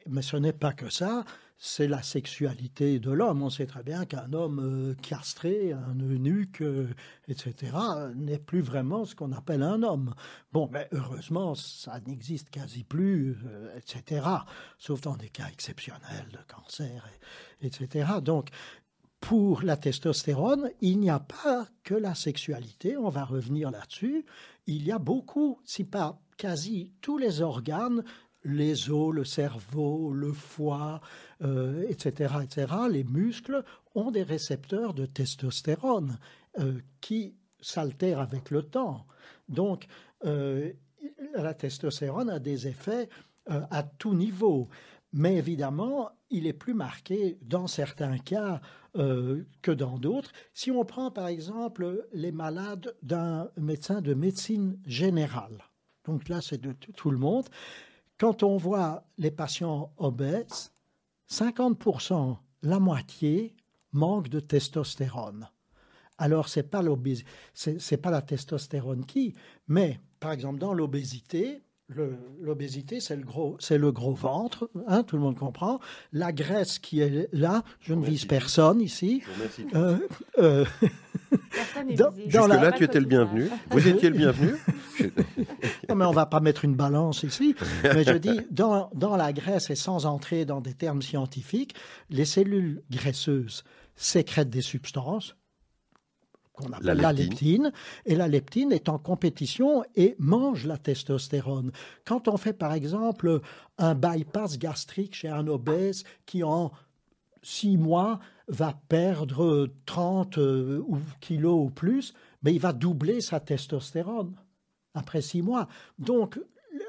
[0.09, 1.25] mais ce n'est pas que ça,
[1.63, 3.43] c'est la sexualité de l'homme.
[3.43, 6.89] On sait très bien qu'un homme euh, castré, un eunuque, euh,
[7.29, 7.77] etc.,
[8.17, 10.15] n'est plus vraiment ce qu'on appelle un homme.
[10.53, 14.27] Bon, mais heureusement, ça n'existe quasi plus, euh, etc.,
[14.79, 17.07] sauf dans des cas exceptionnels de cancer,
[17.61, 18.09] et- etc.
[18.23, 18.49] Donc,
[19.21, 24.25] pour la testostérone, il n'y a pas que la sexualité, on va revenir là-dessus,
[24.67, 28.03] il y a beaucoup, si pas quasi tous les organes,
[28.45, 31.01] les os, le cerveau, le foie,
[31.43, 36.19] euh, etc., etc., les muscles ont des récepteurs de testostérone
[36.59, 39.07] euh, qui s'altèrent avec le temps.
[39.49, 39.87] Donc,
[40.25, 40.73] euh,
[41.35, 43.09] la testostérone a des effets
[43.47, 44.69] à tout niveau.
[45.13, 48.61] Mais évidemment, il est plus marqué dans certains cas
[48.95, 50.31] que dans d'autres.
[50.53, 55.65] Si on prend par exemple les malades d'un médecin de médecine générale,
[56.05, 57.49] donc là c'est de tout le monde,
[58.21, 60.71] quand on voit les patients obèses,
[61.31, 63.55] 50%, la moitié,
[63.93, 65.49] manquent de testostérone.
[66.19, 66.83] Alors, ce n'est pas,
[67.55, 69.35] c'est- pas la testostérone qui,
[69.69, 71.63] mais par exemple, dans l'obésité,
[72.41, 75.81] l'obésité, c'est le, gros, c'est le gros ventre, hein, tout le monde comprend.
[76.13, 79.23] La graisse qui est là, je ne vise personne ici.
[79.25, 79.31] Je
[81.51, 81.73] vous remercie.
[81.75, 82.29] Personne n'est dans- visé.
[82.29, 83.49] dans la- Jusque-là, Pas tu étais le bienvenu.
[83.71, 84.53] Vous étiez le bienvenu.
[85.89, 87.55] Non, mais on va pas mettre une balance ici.
[87.83, 91.75] Mais je dis, dans, dans la graisse, et sans entrer dans des termes scientifiques,
[92.11, 93.65] les cellules graisseuses
[93.97, 95.35] sécrètent des substances
[96.53, 97.31] qu'on appelle La la leptine.
[97.31, 97.73] leptine.
[98.07, 101.73] Et la leptine est en compétition et mange la testostérone.
[102.05, 103.41] Quand on fait, par exemple,
[103.79, 106.71] un bypass gastrique chez un obèse qui, en
[107.43, 110.83] six mois, va perdre 30 euh,
[111.21, 114.35] kilos ou plus, mais il va doubler sa testostérone
[114.95, 115.69] après six mois.
[115.99, 116.41] Donc,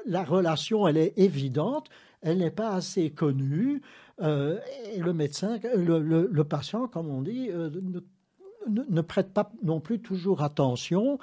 [0.06, 1.88] la relation, elle est évidente,
[2.20, 3.82] elle n'est pas assez connue,
[4.20, 4.58] euh,
[4.92, 8.00] et le médecin, le, patient, comme on dit, euh, ne,
[8.68, 11.18] ne- ne prête pas non plus toujours attention,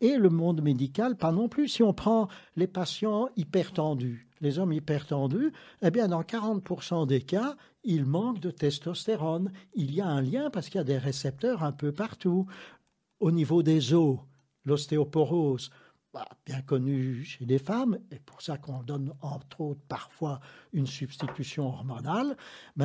[0.00, 1.68] et le monde médical, pas non plus.
[1.68, 7.56] Si on prend les patients hypertendus, les hommes hypertendus, eh bien, dans 40% des cas,
[7.84, 9.52] ils manquent de testostérone.
[9.74, 12.46] Il y a un lien parce qu'il y a des récepteurs un peu partout.
[13.20, 14.18] Au niveau des os,
[14.64, 15.70] l'ostéoporose,
[16.12, 20.40] bah, bien connue chez les femmes, et pour ça qu'on donne entre autres parfois
[20.72, 22.36] une substitution hormonale,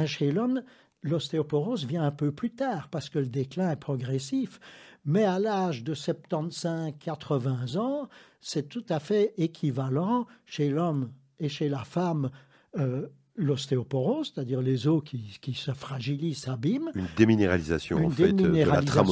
[0.05, 0.63] chez l'homme,
[1.03, 4.60] l'ostéoporose vient un peu plus tard parce que le déclin est progressif.
[5.05, 8.10] Mais à l'âge de 75-80 ans,
[8.41, 12.29] c'est tout à fait équivalent chez l'homme et chez la femme.
[12.77, 13.07] euh,
[13.38, 18.47] L'ostéoporose, c'est-à-dire les os qui, qui se fragilisent, s'abîment, Une déminéralisation, en une fait, de
[18.47, 19.08] la trame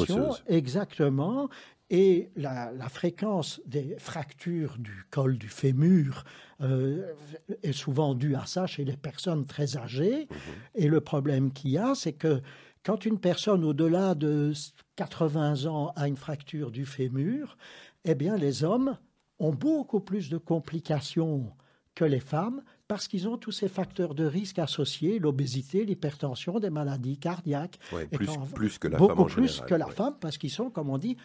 [0.47, 1.49] Exactement.
[1.91, 6.23] Et la, la fréquence des fractures du col du fémur
[6.61, 7.11] euh,
[7.61, 10.27] est souvent due à ça chez les personnes très âgées.
[10.73, 12.41] Et le problème qu'il y a, c'est que
[12.83, 14.53] quand une personne au-delà de
[14.95, 17.57] 80 ans a une fracture du fémur,
[18.03, 18.97] eh bien, les hommes
[19.39, 21.51] ont beaucoup plus de complications
[21.93, 26.69] que les femmes parce qu'ils ont tous ces facteurs de risque associés, l'obésité, l'hypertension, des
[26.69, 27.79] maladies cardiaques.
[27.91, 29.91] Ouais, plus, que la beaucoup femme en plus général, que la ouais.
[29.91, 31.17] femme parce qu'ils sont, comme on dit,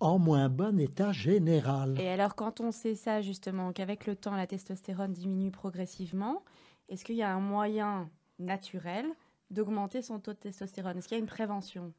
[0.00, 1.98] en moins bon état général.
[2.00, 6.42] Et alors, quand on sait ça, justement, qu'avec le temps, la testostérone diminue progressivement,
[6.88, 9.06] est-ce qu'il y a un moyen naturel
[9.50, 10.98] d'augmenter son taux de testostérone?
[10.98, 11.92] Est-ce qu'il y a une prévention?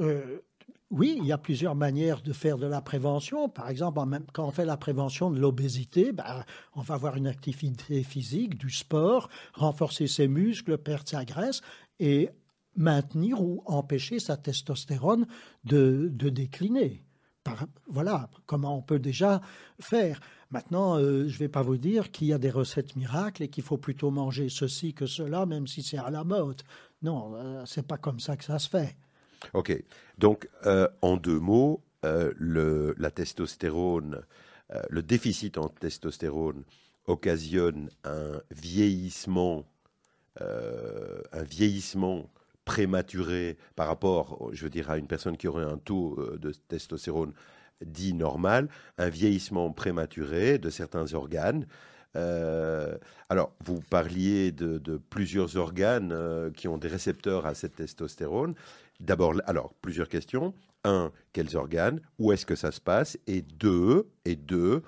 [0.00, 0.40] Euh,
[0.90, 3.48] oui, il y a plusieurs manières de faire de la prévention.
[3.48, 4.00] Par exemple,
[4.32, 8.70] quand on fait la prévention de l'obésité, ben, on va avoir une activité physique, du
[8.70, 11.60] sport, renforcer ses muscles, perdre sa graisse
[12.00, 12.30] et
[12.76, 15.26] maintenir ou empêcher sa testostérone
[15.64, 17.04] de, décliner.
[17.86, 19.40] Voilà comment on peut déjà
[19.80, 20.20] faire.
[20.50, 23.48] Maintenant, euh, je ne vais pas vous dire qu'il y a des recettes miracles et
[23.48, 26.62] qu'il faut plutôt manger ceci que cela, même si c'est à la mode.
[27.02, 28.96] Non, euh, c'est pas comme ça que ça se fait.
[29.54, 29.82] Ok.
[30.18, 34.22] Donc, euh, en deux mots, euh, le, la testostérone,
[34.74, 36.64] euh, le déficit en testostérone
[37.06, 39.64] occasionne un vieillissement,
[40.38, 42.30] un vieillissement
[42.64, 47.32] prématuré par rapport, je veux dire, à une personne qui aurait un taux de testostérone
[47.84, 51.66] dit normal, un vieillissement prématuré de certains organes.
[52.14, 58.54] Alors, vous parliez de, plusieurs organes qui ont des récepteurs à cette testostérone.
[59.00, 60.54] D'abord, alors, plusieurs questions.
[60.84, 62.00] Un, quels organes?
[62.18, 63.18] Où est-ce que ça se passe?
[63.26, 64.82] Et deux, et deux,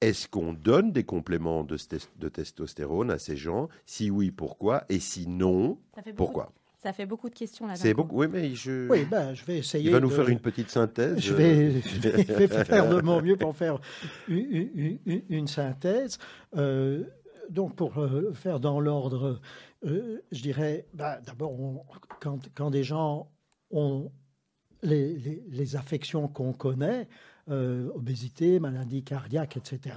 [0.00, 1.76] est-ce qu'on donne des compléments de,
[2.18, 3.68] de testostérone à ces gens?
[3.86, 4.84] Si oui, pourquoi?
[4.88, 5.78] Et si non,
[6.16, 6.52] pourquoi?
[6.78, 7.74] Ça fait beaucoup de questions là.
[7.74, 8.02] C'est coup.
[8.02, 8.20] beaucoup.
[8.20, 8.88] Oui, mais je...
[8.88, 9.86] Oui, ben, je vais essayer.
[9.86, 11.18] il va nous de- faire une petite synthèse.
[11.18, 13.80] Je euh, vais, je vais- je vais faire de mon mieux pour faire
[14.28, 16.18] une, une- une- une synthèse.
[16.56, 17.02] Euh,
[17.50, 19.40] donc, pour euh, faire dans l'ordre,
[19.84, 21.56] euh, je dirais, bah, d'abord,
[22.20, 23.30] quand, quand des gens
[23.70, 24.10] ont
[24.82, 27.08] les, les- les affections qu'on connaît,
[27.48, 29.96] euh, obésité, maladie cardiaque, etc.,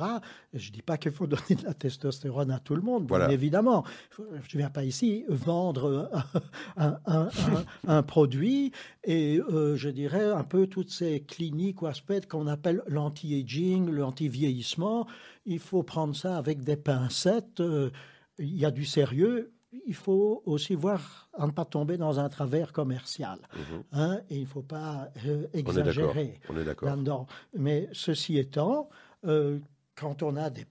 [0.53, 3.17] je ne dis pas qu'il faut donner de la testostérone à tout le monde, bien
[3.17, 3.32] Voilà.
[3.34, 3.84] évidemment.
[4.17, 6.10] Je ne viens pas ici vendre
[6.77, 8.71] un, un- un- un produit
[9.03, 15.08] et euh, je dirais un peu toutes ces cliniques ou aspects qu'on appelle l'anti-aging, l'anti-vieillissement.
[15.45, 17.60] Il faut prendre ça avec des pincettes.
[17.60, 17.89] euh,
[18.38, 19.51] Il y a du sérieux.
[19.86, 23.39] Il faut aussi voir à ne pas tomber dans un travers commercial.
[23.55, 23.84] Mhm.
[23.91, 26.89] hein, et il ne faut pas euh, exagérer On est d'accord.
[26.89, 27.27] là-dedans.
[27.55, 28.89] Mais ceci étant,
[29.25, 29.60] euh,
[29.95, 30.65] quand on a des,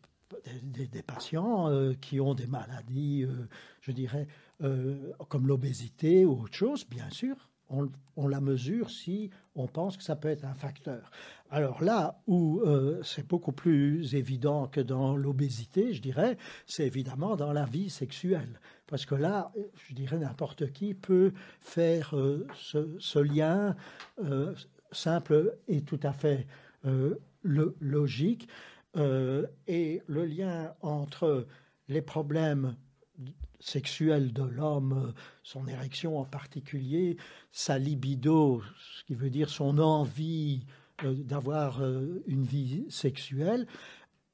[0.63, 3.47] des- des patients euh, qui ont des maladies, euh,
[3.83, 4.27] je dirais,
[5.29, 7.37] comme l'obésité ou autre chose, bien sûr,
[7.71, 11.11] on, on la mesure si on pense que ça peut être un facteur.
[11.51, 17.37] Alors là où euh, c'est beaucoup plus évident que dans l'obésité, je dirais, c'est évidemment
[17.37, 18.59] dans la vie sexuelle.
[18.89, 19.53] Parce que là,
[19.87, 23.77] je dirais, n'importe qui peut faire euh, ce, lien
[24.25, 24.55] euh,
[24.91, 26.47] simple et tout à fait
[26.87, 28.49] euh, logique.
[28.97, 31.47] et le lien entre
[31.89, 32.75] les problèmes
[33.61, 37.17] sexuels de l'homme, son érection en particulier,
[37.53, 40.65] sa libido, ce qui veut dire son envie
[41.05, 41.81] d'avoir
[42.27, 43.67] une vie sexuelle,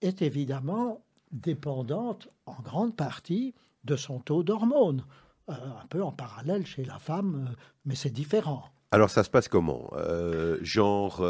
[0.01, 5.05] est évidemment dépendante en grande partie de son taux d'hormones.
[5.51, 8.65] Euh, un peu en parallèle chez la femme, euh, mais c'est différent.
[8.93, 9.91] Alors, ça se passe comment?
[9.95, 11.23] Euh, Genre,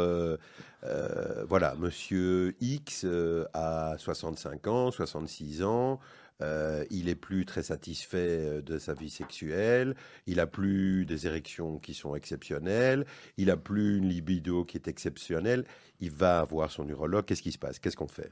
[1.49, 3.05] voilà, monsieur X
[3.53, 5.99] a 65 ans, 66 ans.
[6.41, 9.95] il est plus très satisfait de sa vie sexuelle,
[10.27, 13.05] il a plus des érections qui sont exceptionnelles,
[13.37, 15.65] il a plus une libido qui est exceptionnelle.
[15.99, 17.25] Il va voir son urologue.
[17.25, 17.79] Qu'est-ce qui se passe?
[17.79, 18.31] Qu'est-ce qu'on fait?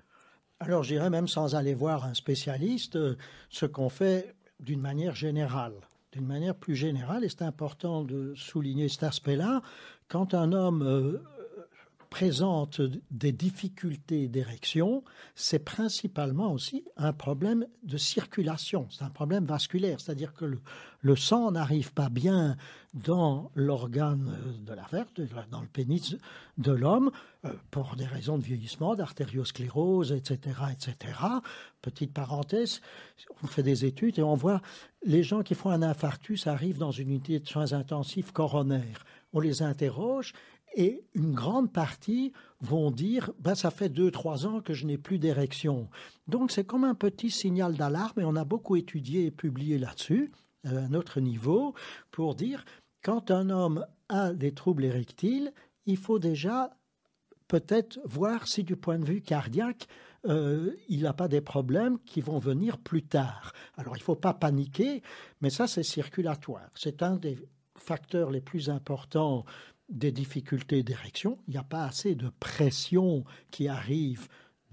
[0.65, 3.17] Alors, j'irais même sans aller voir un spécialiste, euh,
[3.49, 5.73] ce qu'on fait d'une manière générale.
[6.13, 9.62] D'une manière plus générale, et c'est important de souligner cet aspect-là,
[10.08, 11.21] quand un homme euh,
[12.13, 19.99] présente des difficultés d'érection, c'est principalement aussi un problème de circulation, c'est un problème vasculaire,
[19.99, 20.45] c'est-à-dire que
[21.02, 22.56] le, sang n'arrive pas bien
[22.93, 26.15] dans l'organe euh, de la verre, de la- dans le pénis
[26.60, 27.10] de l'homme,
[27.45, 30.38] euh, pour des raisons de vieillissement, d'artériosclérose, etc.,
[30.71, 31.17] etc.
[31.82, 32.82] Petite parenthèse,
[33.41, 34.62] on fait des études et on voit
[35.04, 39.04] les gens qui font un infarctus arrivent dans une unité de soins intensifs coronaires.
[39.34, 40.34] On les interroge
[40.75, 44.97] et une grande partie vont dire ben, ça fait deux, trois ans que je n'ai
[44.97, 45.89] plus d'érection.
[46.27, 50.31] Donc c'est comme un petit signal d'alarme et on a beaucoup étudié et publié là-dessus,
[50.65, 51.73] à un autre niveau,
[52.12, 52.63] pour dire
[53.03, 55.53] quand un homme a des troubles érectiles,
[55.86, 56.77] il faut déjà
[57.47, 59.88] peut-être voir si du point de vue cardiaque,
[60.25, 63.51] euh, il n'a pas des problèmes qui vont venir plus tard.
[63.75, 65.03] Alors il ne faut pas paniquer,
[65.41, 66.69] mais ça c'est circulatoire.
[66.75, 67.38] C'est un des
[67.75, 69.43] facteurs les plus importants
[69.89, 71.37] des difficultés d'érection.
[71.47, 74.27] Il n'y a pas assez de pression qui arrive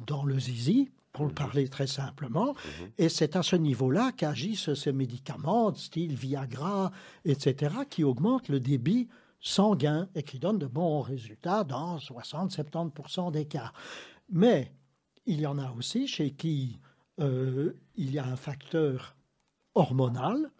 [0.07, 2.55] dans le zizi, pour le parler très simplement.
[2.99, 6.93] Et c'est à ce niveau-là qu'agissent ces médicaments, style Viagra,
[7.25, 9.09] etc., qui augmentent le débit
[9.41, 13.73] sanguin et qui donnent de bons résultats dans 60-70% des cas.
[14.29, 14.73] Mais
[15.27, 16.79] il y en a aussi chez qui
[17.21, 19.17] euh, il y a un facteur
[19.75, 20.51] hormonal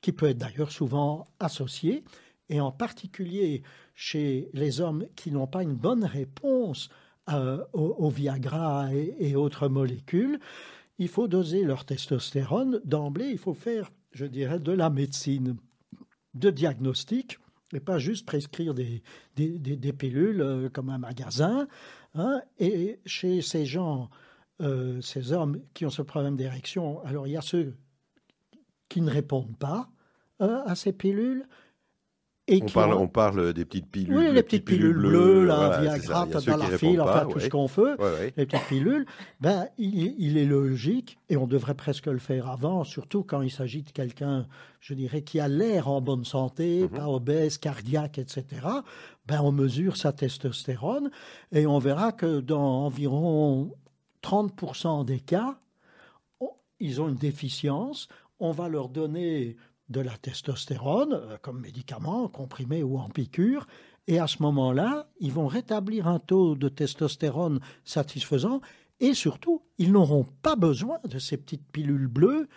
[0.00, 2.04] qui peut être d'ailleurs souvent associé,
[2.50, 3.62] et en particulier
[3.94, 6.90] chez les hommes qui n'ont pas une bonne réponse
[7.30, 10.40] euh, au, Viagra et, autres molécules,
[10.98, 12.80] il faut doser leur testostérone.
[12.84, 15.56] D'emblée, il faut faire, je dirais, de la médecine
[16.34, 17.38] de diagnostic
[17.72, 19.02] et pas juste prescrire des,
[19.92, 21.68] pilules euh, comme un magasin.
[22.14, 22.42] hein.
[22.58, 24.10] Et chez ces gens,
[24.60, 27.76] euh, ces hommes qui ont ce problème d'érection, alors il y a ceux
[28.88, 29.88] qui ne répondent pas
[30.40, 31.46] euh, à ces pilules.
[32.52, 34.16] Et on parle, ont- on parle des petites pilules.
[34.16, 38.34] oui, les petites pilules bleues, là, voilà, Viagra, enfin tout ce qu'on veut Ouais, ouais.
[38.36, 39.06] les petites pilules,
[39.40, 43.50] ben, il, il est logique, et on devrait presque le faire avant, surtout quand il
[43.50, 44.46] s'agit de quelqu'un,
[44.80, 46.88] je dirais, qui a l'air en bonne santé, Mhm.
[46.98, 48.44] pas obèse, cardiaque, etc.
[49.26, 51.10] Ben, on mesure sa testostérone
[51.52, 53.70] et on verra que dans environ
[54.22, 55.56] 30% des cas,
[56.80, 58.08] ils ont une déficience.
[58.40, 59.56] On va leur donner
[59.90, 63.66] de la testostérone euh, comme médicament, comprimé ou en piqûre.
[64.06, 68.60] Et à ce moment-là, ils vont rétablir un taux de testostérone satisfaisant
[69.00, 72.48] et surtout, ils n'auront pas besoin de ces petites pilules bleues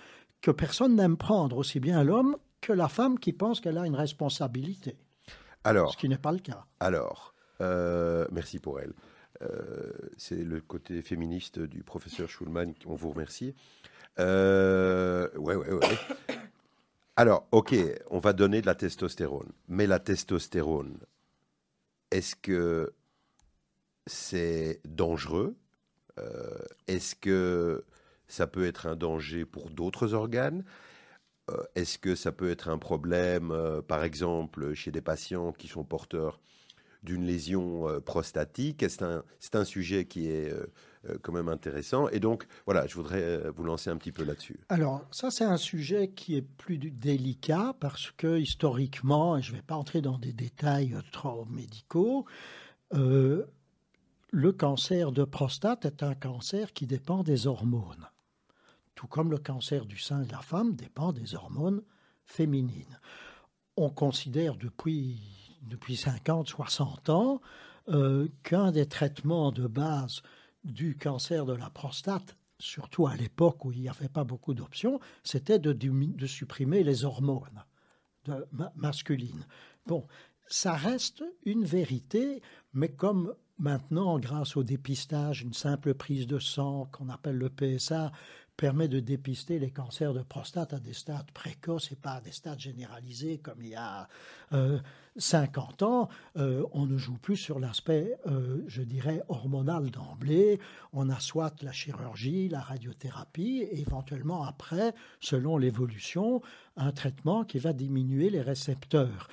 [0.42, 3.96] que personne n'aime prendre, aussi bien l'homme que la femme qui pense qu'elle a une
[3.96, 4.98] responsabilité,
[5.64, 6.66] Alors, ce qui n'est pas le cas.
[6.80, 8.94] alors, euh, merci pour elle.
[9.42, 13.54] Euh, c'est le côté féministe du professeur Schulman, on vous remercie.
[14.20, 15.98] Euh, ouais, ouais, ouais.
[17.16, 17.76] Alors, ok,
[18.10, 20.98] on va donner de la testostérone, mais la testostérone,
[22.10, 22.94] est-ce que
[24.08, 25.56] c'est dangereux?
[26.20, 27.86] Euh, Est-ce que
[28.28, 30.64] ça peut être un danger pour d'autres organes?
[31.52, 35.68] Euh, Est-ce que ça peut être un problème, euh, par exemple, chez des patients qui
[35.68, 36.42] sont porteurs
[37.04, 38.86] d'une lésion prostatique?
[38.90, 40.52] C'est un, sujet qui est
[41.22, 42.08] quand même intéressant.
[42.10, 44.60] Et donc, voilà, je voudrais euh, vous lancer un petit peu là-dessus.
[44.70, 49.58] Alors, ça, c'est un sujet qui est plus délicat parce que historiquement, et je ne
[49.58, 52.26] vais pas entrer dans des détails euh, trop médicaux,
[52.94, 53.46] euh,
[54.32, 58.08] le cancer de prostate est un cancer qui dépend des hormones.
[58.96, 61.84] Tout comme le cancer du sein de la femme dépend des hormones
[62.26, 63.00] féminines.
[63.76, 67.42] On considère depuis, depuis 50, 60 ans
[67.90, 70.22] euh, qu'un des traitements de base
[70.64, 75.00] du cancer de la prostate, surtout à l'époque où il n'y avait pas beaucoup d'options,
[75.24, 77.64] c'était de, supprimer les hormones
[78.76, 79.46] masculines.
[79.86, 80.08] Bon,
[80.48, 82.42] ça reste une vérité,
[82.74, 88.12] mais comme maintenant, grâce au dépistage, une simple prise de sang qu'on appelle le PSA
[88.58, 92.32] permet de dépister les cancers de prostate à des stades précoces et pas à des
[92.32, 94.08] stades généralisés comme il y a
[94.54, 94.80] euh,
[95.18, 100.60] 50 ans, euh, on ne joue plus sur l'aspect, euh, je dirais, hormonal d'emblée.
[100.92, 106.42] On a soit la chirurgie, la radiothérapie, et éventuellement après, selon l'évolution,
[106.78, 109.28] un traitement qui va diminuer les récepteurs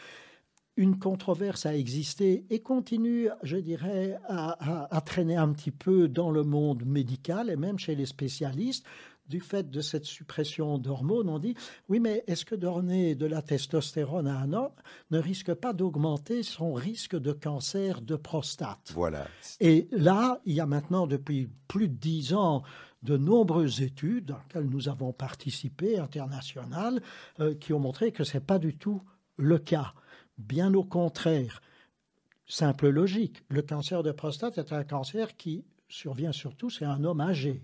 [0.77, 4.53] une controverse a existé et continue, je dirais, à,
[4.85, 8.87] à- à traîner un petit peu dans le monde médical et même chez les spécialistes.
[9.31, 11.55] Du fait de cette suppression d'hormones, on dit
[11.89, 14.73] oui, mais est-ce que donner de la testostérone à un homme
[15.13, 18.91] ne risque pas d'augmenter son risque de cancer de prostate?
[18.93, 19.29] Voilà.
[19.61, 22.65] et là, il y a maintenant depuis plus de dix ans
[23.05, 27.01] de nombreuses études dans lesquelles nous avons participé, internationales,
[27.39, 29.01] euh, qui ont montré que ce n'est pas du tout
[29.37, 29.95] le cas.
[30.39, 31.63] Bien au contraire,
[32.49, 37.21] simple logique, le cancer de prostate est un cancer qui survient surtout chez un homme
[37.21, 37.63] âgé,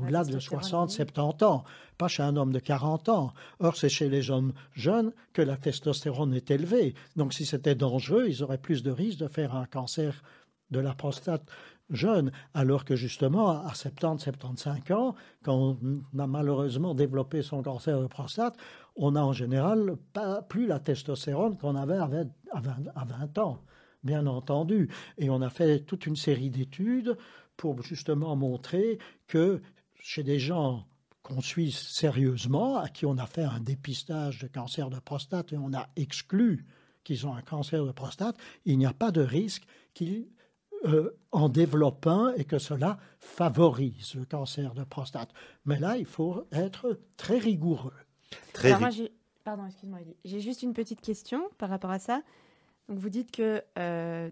[0.00, 0.96] au-delà de testostérone, 60, oui.
[0.96, 1.64] 70 ans,
[1.98, 3.32] pas chez un homme de 40 ans.
[3.60, 6.94] Or, c'est chez les hommes jeunes que la testostérone est élevée.
[7.16, 10.22] Donc, si c'était dangereux, ils auraient plus de risques de faire un cancer
[10.70, 11.50] de la prostate
[11.90, 15.14] jeune, alors que justement, à 70, 75 ans,
[15.44, 18.56] quand on a malheureusement développé son cancer de prostate,
[18.96, 23.04] on a en général pas, plus la testostérone qu'on avait à 20, à 20 à
[23.04, 23.58] 20 ans,
[24.02, 24.90] bien entendu.
[25.18, 27.16] Et on a fait toute une série d'études
[27.56, 29.60] pour justement montrer que
[30.02, 30.84] chez des gens
[31.22, 35.56] qu'on suit sérieusement, à qui on a fait un dépistage de cancer de prostate et
[35.56, 36.66] on a exclu
[37.04, 39.62] qu'ils ont un cancer de prostate, il n'y a pas de risque
[39.94, 40.26] qu'ils
[40.84, 45.30] euh, en développent un et que cela favorise le cancer de prostate.
[45.64, 47.94] Mais là, il faut être très rigoureux.
[48.52, 49.12] Très Alors moi, ri- j'ai...
[49.44, 50.00] Pardon, excuse-moi.
[50.24, 52.22] J'ai juste une petite question par rapport à ça.
[52.88, 54.28] Donc, vous dites que euh,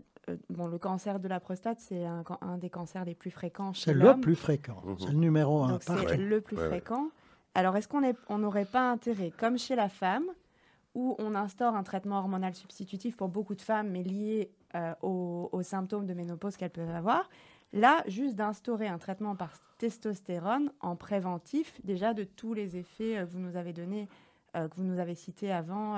[0.48, 2.24] bon, le cancer de la prostate, c'est un,
[2.58, 4.20] des cancers les plus fréquents chez C'est le l'homme.
[4.20, 4.82] plus fréquent.
[4.84, 4.96] Mhm.
[4.98, 7.08] C'est le numéro un c'est le plus Ouais, fréquent.
[7.54, 10.24] Alors, est-ce qu'on on n'aurait pas intérêt, comme chez la femme,
[10.94, 15.48] où on instaure un traitement hormonal substitutif pour beaucoup de femmes, mais lié euh, aux,
[15.52, 17.28] aux symptômes de ménopause qu'elles peuvent avoir,
[17.72, 23.26] là, juste d'instaurer un traitement par testostérone en préventif, déjà de tous les effets euh,
[23.26, 24.08] que vous nous avez donnés,
[24.56, 25.96] euh, que vous nous avez cités avant,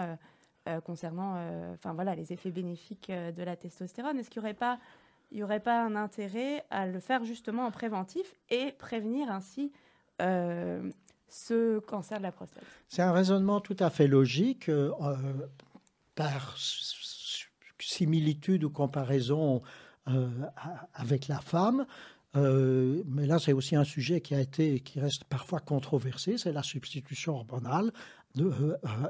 [0.68, 4.40] euh, concernant euh, enfin, voilà, les effets bénéfiques euh, de la testostérone, est-ce qu'il
[5.32, 9.72] n'y aurait pas un intérêt à le faire justement en préventif et prévenir ainsi
[11.28, 12.62] ce cancer de la prostate?
[12.86, 14.70] C'est un raisonnement tout à fait logique.
[16.14, 16.56] par
[17.80, 19.62] similitude ou comparaison
[20.94, 21.86] avec la femme.
[22.34, 26.62] Mais là, c'est aussi un sujet qui a été, qui reste parfois controversé, c'est la
[26.62, 27.90] substitution hormonale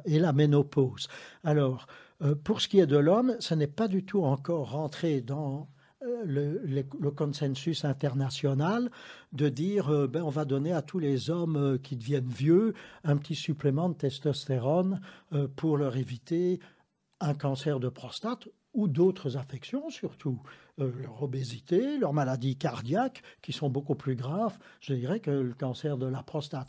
[0.05, 1.09] et la ménopause.
[1.45, 1.87] Alors,
[2.23, 5.69] euh, pour ce qui est de l'homme, ce n'est pas du tout encore rentré dans
[6.03, 8.91] euh, le, consensus international
[9.33, 12.75] de dire euh, ben, on va donner à tous les hommes euh, qui deviennent vieux
[13.05, 15.01] un petit supplément de testostérone
[15.33, 16.61] euh, pour leur éviter
[17.21, 20.41] un cancer de prostate ou d'autres affections surtout,
[20.81, 25.55] euh, leur obésité, leurs maladies cardiaques qui sont beaucoup plus graves, je dirais, que le
[25.55, 26.69] cancer de la prostate.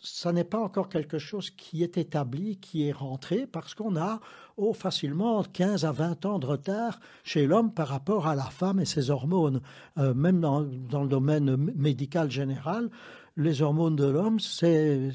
[0.00, 4.20] Ça n'est pas encore quelque chose qui est établi, qui est rentré, parce qu'on a
[4.56, 8.78] oh, facilement 15 à 20 ans de retard chez l'homme par rapport à la femme
[8.78, 9.60] et ses hormones.
[9.98, 12.90] Euh, même dans, dans le domaine médical général,
[13.36, 15.12] les hormones de l'homme, c'est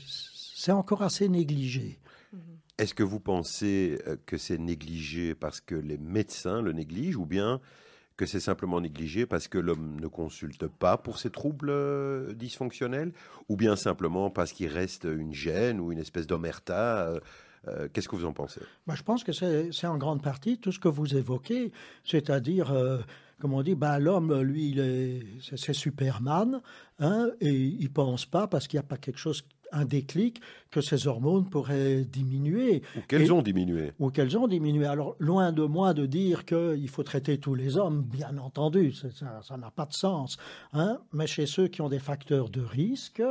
[0.69, 1.99] encore assez négligé.
[2.77, 7.25] Est-ce que vous pensez euh, que c'est négligé parce que les médecins le négligent ou
[7.25, 7.61] bien
[8.23, 13.11] que c'est simplement négligé parce que l'homme ne consulte pas pour ses troubles euh, dysfonctionnels
[13.49, 17.19] ou bien simplement parce qu'il reste une gêne ou une espèce d'omerta euh,
[17.67, 18.61] euh, Qu'est-ce que vous en pensez?
[18.87, 21.71] Bah, je pense que c'est en grande partie tout ce que vous évoquez,
[22.03, 22.73] c'est-à-dire,
[23.39, 24.77] comme on dit, bah, l'homme, lui,
[25.41, 26.61] c'est Superman,
[26.99, 30.81] hein, et il pense pas parce qu'il n'y a pas quelque chose, un déclic, que
[30.81, 32.81] ses hormones pourraient diminuer.
[32.95, 34.85] Ou qu'elles ont diminué ou qu'elles ont diminué.
[34.85, 39.57] Alors, loin de moi de dire qu'il faut traiter tous les hommes, bien entendu, ça
[39.57, 40.37] n'a pas de sens.
[40.73, 40.99] hein.
[41.11, 43.21] Mais chez ceux qui ont des facteurs de risque,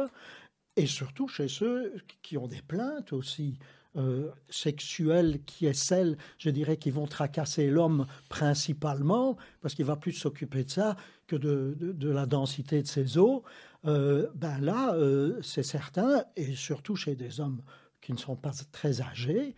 [0.76, 3.58] et surtout chez ceux qui ont des plaintes aussi
[3.96, 9.96] euh, sexuelles, qui est celle, je dirais, qui vont tracasser l'homme principalement, parce qu'il va
[9.96, 13.42] plus s'occuper de ça que de, de- la densité de ses os,
[13.84, 17.60] euh, ben là, euh, c'est certain, et surtout chez des hommes
[18.00, 19.54] qui ne sont pas très âgés,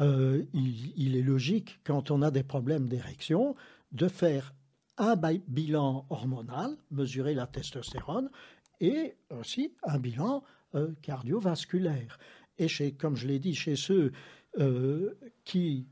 [0.00, 3.56] il, est logique, quand on a des problèmes d'érection,
[3.90, 4.54] de faire
[4.96, 5.16] un
[5.48, 8.30] bilan hormonal, mesurer la testostérone,
[8.80, 10.44] et aussi un bilan
[11.02, 12.18] cardiovasculaire.
[12.58, 14.12] Et chez, comme je l'ai dit, chez ceux
[14.58, 15.86] euh, qui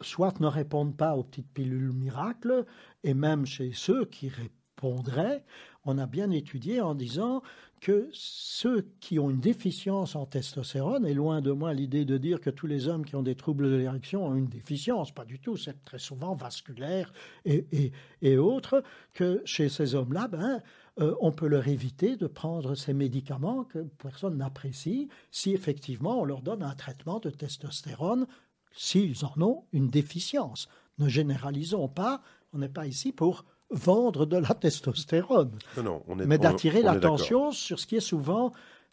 [0.00, 2.64] soit ne répondent pas aux petites pilules miracles,
[3.02, 5.44] et même chez ceux qui répondraient,
[5.84, 7.42] on a bien étudié en disant
[7.80, 12.40] que ceux qui ont une déficience en testostérone, et loin de moi l'idée de dire
[12.40, 15.38] que tous les hommes qui ont des troubles de l'érection ont une déficience, pas du
[15.38, 17.12] tout, c'est très souvent vasculaire
[17.44, 17.92] et, et-
[18.22, 18.82] et autres,
[19.12, 20.62] que chez ces hommes-là, ben,
[21.00, 26.24] euh, on peut leur éviter de prendre ces médicaments que personne n'apprécie si effectivement on
[26.24, 28.26] leur donne un traitement de testostérone
[28.72, 30.68] s'ils en ont une déficience.
[30.98, 32.22] Ne généralisons pas,
[32.52, 36.82] on n'est pas ici pour vendre de la testostérone, Non, non, on est mais d'attirer
[36.82, 38.52] l'attention sur ce qui est souvent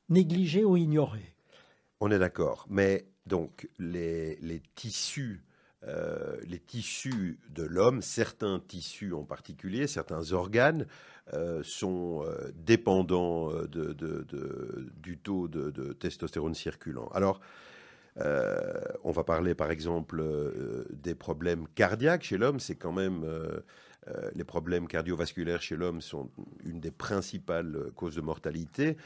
[0.09, 1.35] négligé ou ignoré.
[1.99, 2.65] On est d'accord.
[2.69, 5.43] Mais donc, les, les tissus,
[5.87, 10.85] euh, les tissus de l'homme, certains tissus en particulier, certains organes,
[11.33, 17.07] euh, sont euh, dépendants du taux de, testostérone circulant.
[17.13, 17.39] Alors,
[19.03, 20.21] on va parler par exemple
[20.91, 22.59] des problèmes cardiaques chez l'homme.
[22.59, 23.25] C'est quand même
[24.35, 26.29] les problèmes cardiovasculaires chez l'homme sont
[26.65, 28.97] une des principales causes de mortalité.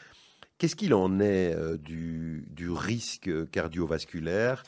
[0.57, 4.63] Qu'est-ce qu'il en est du risque cardiovasculaire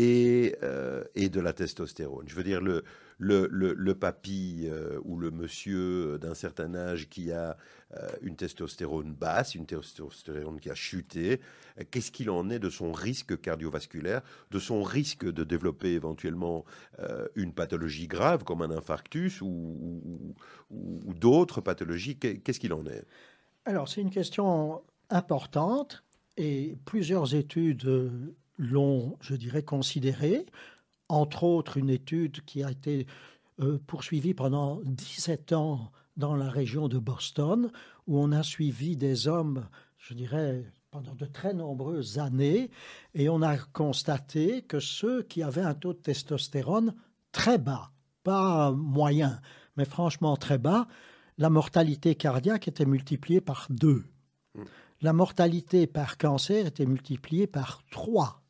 [0.00, 2.24] et, euh, et de la testostérone.
[2.26, 2.84] Je veux dire, le,
[3.18, 7.58] le, le, papy euh, ou le monsieur d'un certain âge qui a
[7.94, 11.40] euh, une testostérone basse, une testostérone qui a chuté,
[11.90, 16.64] qu'est-ce qu'il en est de son risque cardiovasculaire, de son risque de développer éventuellement
[17.34, 19.46] une pathologie grave comme un infarctus ou,
[20.70, 22.16] ou- d'autres pathologies?
[22.16, 23.04] Qu'est- Qu'est-ce qu'il en est?
[23.64, 26.04] Alors, c'est une question importante
[26.36, 30.46] et plusieurs études l'ont, je dirais, considérée.
[31.08, 33.06] Entre autres, une étude qui a été
[33.60, 37.72] euh, poursuivie pendant 17 ans dans la région de Boston,
[38.06, 39.66] où on a suivi des hommes,
[39.98, 42.70] je dirais, pendant de très nombreuses années,
[43.14, 46.94] et on a constaté que ceux qui avaient un taux de testostérone
[47.32, 47.92] très bas,
[48.22, 49.40] pas moyen,
[49.76, 50.86] mais franchement très bas,
[51.38, 54.04] la mortalité cardiaque était multipliée par deux.
[55.00, 58.42] La mortalité par cancer était multipliée par trois,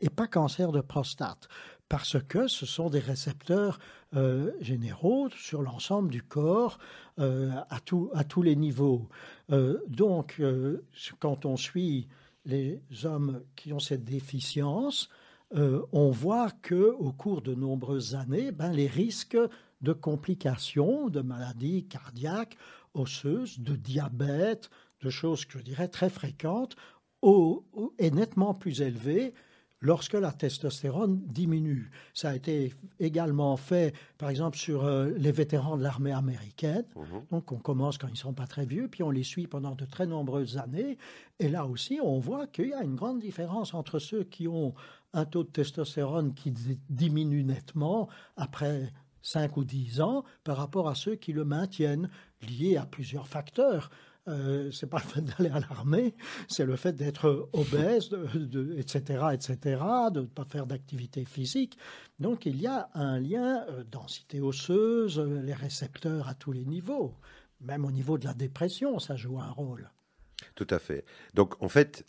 [0.00, 1.48] et pas cancer de prostate,
[1.88, 3.78] parce que ce sont des récepteurs
[4.14, 6.78] euh, généraux sur l'ensemble du corps
[7.18, 9.08] euh, à, tous les niveaux.
[9.50, 10.42] Euh, donc,
[11.18, 12.08] quand on suit
[12.44, 15.08] les hommes qui ont cette déficience,
[15.52, 19.38] on voit que au cours de nombreuses années, ben, les risques
[19.80, 22.56] de complications, de maladies cardiaques,
[22.94, 24.70] osseuses, de diabète,
[25.02, 26.76] de choses que je dirais très fréquentes,
[27.22, 27.64] au-
[27.98, 29.34] est nettement plus élevé
[29.86, 31.90] lorsque la testostérone diminue.
[32.12, 36.84] Ça a été également fait, par exemple, sur euh, les vétérans de l'armée américaine.
[36.96, 37.22] Mhm.
[37.30, 39.84] Donc, on commence quand ils sont pas très vieux, puis on les suit pendant de
[39.84, 40.98] très nombreuses années.
[41.38, 44.74] Et là aussi, on voit qu'il y a une grande différence entre ceux qui ont
[45.12, 50.88] un taux de testostérone qui di- diminue nettement après 5 ou 10 ans par rapport
[50.88, 52.10] à ceux qui le maintiennent,
[52.42, 53.90] liés à plusieurs facteurs.
[54.28, 56.14] Euh, c'est pas le fait d'aller à l'armée,
[56.48, 58.10] c'est le fait d'être obèse,
[58.76, 59.56] etc., etc.,
[60.12, 61.78] de ne pas faire d'activité physique.
[62.18, 66.64] Donc il y a un lien euh, densité osseuse, euh, les récepteurs à tous les
[66.64, 67.14] niveaux,
[67.60, 69.90] même au niveau de la dépression, ça joue un rôle.
[70.54, 71.04] Tout à fait.
[71.34, 72.04] Donc, en fait,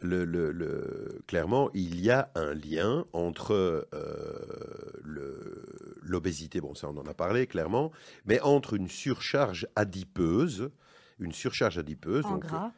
[1.27, 5.63] clairement, il y a un lien entre euh,
[6.01, 7.91] l'obésité, bon, ça on en a parlé clairement,
[8.25, 10.71] mais entre une surcharge adipeuse,
[11.19, 12.71] une surcharge adipeuse, En donc gras.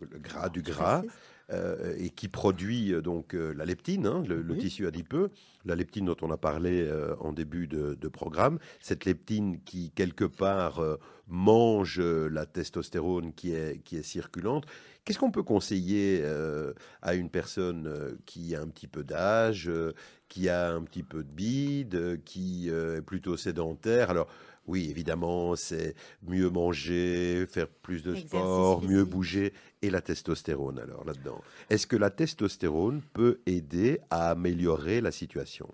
[0.00, 1.02] le gras du gras,
[1.50, 4.58] euh, et qui produit euh, donc euh, la leptine, hein, le, le Oui.
[4.58, 5.30] tissu adipeux,
[5.64, 9.90] la leptine dont on a parlé euh, en début de, de programme, cette leptine qui
[9.90, 10.96] quelque part euh,
[11.26, 14.64] mange euh, la testostérone qui est, qui est circulante.
[15.04, 19.68] Qu'est-ce qu'on peut conseiller euh, à une personne euh, qui a un petit peu d'âge,
[19.68, 19.92] euh,
[20.28, 24.08] qui a un petit peu de bide, euh, qui euh, est plutôt sédentaire?
[24.10, 24.28] Alors
[24.66, 29.52] oui, évidemment, c'est mieux manger, faire plus de Exercice sport, mieux bouger
[29.82, 31.40] et la testostérone alors là-dedans.
[31.70, 35.68] Est-ce que la testostérone peut aider à améliorer la situation?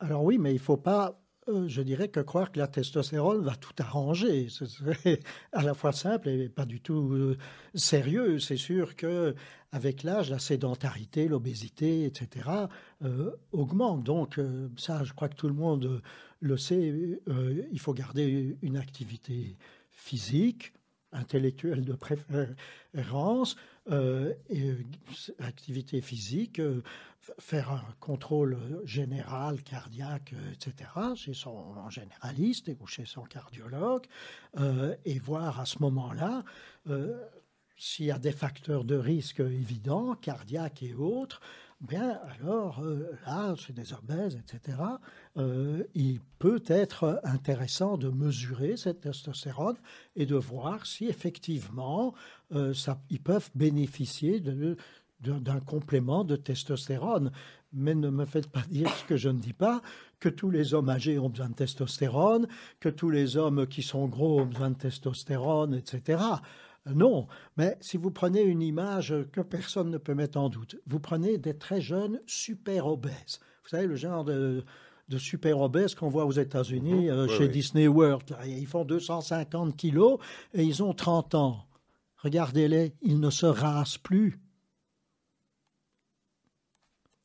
[0.00, 1.20] Alors oui, mais il ne faut pas,
[1.66, 4.48] je dirais, que croire que la testostérone va tout arranger.
[4.48, 5.20] Ce serait
[5.52, 7.36] à la fois simple et pas du tout euh,
[7.74, 8.38] sérieux.
[8.38, 9.34] C'est sûr que
[9.72, 12.48] avec l'âge, la sédentarité, l'obésité, etc.,
[13.04, 14.04] euh, augmentent.
[14.04, 16.00] Donc euh, ça, je crois que tout le monde euh,
[16.40, 17.20] le sait.
[17.28, 19.56] euh, il faut garder une activité
[19.90, 20.72] physique,
[21.12, 23.56] intellectuelle de préférence,
[23.90, 24.84] euh, et, euh,
[25.38, 26.82] activité physique, euh,
[27.38, 34.06] faire un contrôle général, cardiaque, etc., chez son généraliste ou chez son cardiologue,
[35.04, 36.44] et voir à ce moment-là
[37.76, 41.40] s'il y a des facteurs de risque évidents, cardiaques et autres,
[41.80, 44.78] bien alors euh, là, chez des obèses, etc.,
[45.36, 49.76] euh, il peut être intéressant de mesurer cette testostérone
[50.16, 52.14] et de voir si effectivement
[52.52, 52.74] euh,
[53.10, 57.30] ils peuvent bénéficier d'un complément de testostérone.
[57.72, 59.82] Mais ne me faites pas dire ce que je ne dis pas,
[60.20, 62.48] que tous les hommes âgés ont besoin de testostérone,
[62.80, 66.18] que tous les hommes qui sont gros ont besoin de testostérone, etc.
[66.94, 67.26] Non,
[67.56, 71.38] mais si vous prenez une image que personne ne peut mettre en doute, vous prenez
[71.38, 73.40] des très jeunes super obèses.
[73.64, 74.64] Vous savez, le genre de,
[75.08, 77.50] de super obèses qu'on voit aux États-Unis euh, Oui, chez oui.
[77.50, 78.30] Disney World.
[78.30, 78.46] là.
[78.46, 80.18] Ils font 250 kilos
[80.54, 81.66] et ils ont 30 ans.
[82.18, 84.40] Regardez-les, ils ne se rasent plus.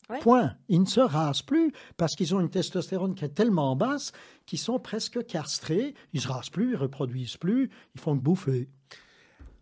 [0.10, 0.20] Ouais.
[0.20, 0.56] Point.
[0.68, 4.12] Ils ne se rasent plus parce qu'ils ont une testostérone qui est tellement basse
[4.46, 5.96] qu'ils sont presque castrés.
[6.12, 8.70] Ils se rasent plus, ils reproduisent plus, ils font que bouffer.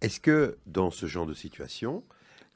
[0.01, 2.03] Est-ce que dans ce genre de situation,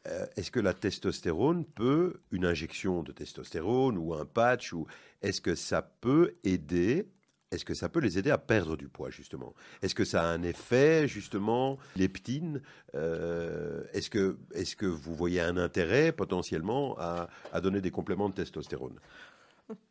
[0.07, 4.87] euh, est-ce que la testostérone peut, une injection de testostérone ou un patch, ou
[5.21, 7.07] est-ce que ça peut aider
[7.51, 9.53] est-ce que ça peut les aider à perdre du poids, justement?
[9.81, 12.61] Est-ce que ça a un effet, justement, leptine
[12.95, 17.29] euh, Est-ce que, est que vous voyez un intérêt, potentiellement, à,
[17.61, 18.99] donner des compléments de testostérone?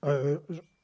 [0.04, 0.38] Euh,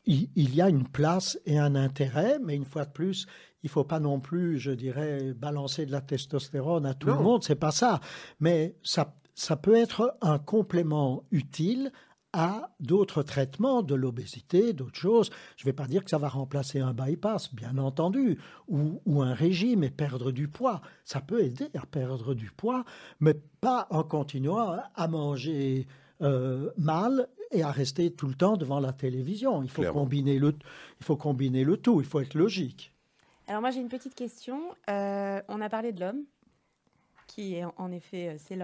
[0.07, 3.27] il, il y a une place et un intérêt, mais une fois de plus,
[3.63, 7.17] il faut pas non plus, je dirais, balancer de la testostérone à tout Non.
[7.17, 8.01] le monde, c'est pas ça.
[8.41, 11.93] Mais ça, ça peut être un complément utile
[12.33, 15.31] à d'autres traitements de l'obésité, d'autres choses.
[15.57, 18.39] Je ne vais pas dire que ça va remplacer un bypass, bien entendu,
[18.69, 20.81] ou, ou un régime et perdre du poids.
[21.05, 22.85] Ça peut aider à perdre du poids,
[23.19, 25.89] mais pas en continuant à manger
[26.23, 29.63] euh, mal et à rester tout le temps devant la télévision.
[29.63, 30.01] Il faut, Clairement.
[30.03, 30.55] combiner le,
[31.01, 32.93] il faut combiner le tout, il faut être logique.
[33.49, 34.61] Alors moi j'ai une petite question.
[34.89, 36.23] Euh, on a parlé de l'homme,
[37.27, 38.57] qui est en- effet euh, c'est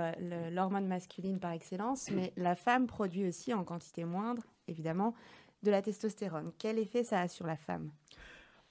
[0.52, 5.14] l'hormone masculine par excellence, mais la femme produit aussi en quantité moindre, évidemment,
[5.62, 6.52] de la testostérone.
[6.58, 7.90] Quel effet ça a sur la femme?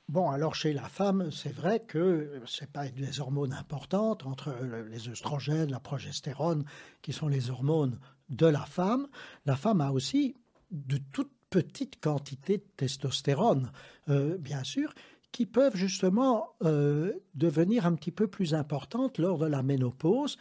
[0.07, 4.87] Bon, alors chez la femme, c'est vrai que c'est pas des hormones importantes entre le-
[4.87, 6.63] les œstrogènes, la progestérone,
[7.01, 7.99] qui sont les hormones
[8.29, 9.07] de la femme.
[9.45, 10.35] La femme a aussi
[10.71, 13.71] de toutes petites quantités de testostérone,
[14.09, 14.93] euh, bien sûr,
[15.31, 20.37] qui peuvent justement euh, devenir un petit peu plus importantes lors de la ménopause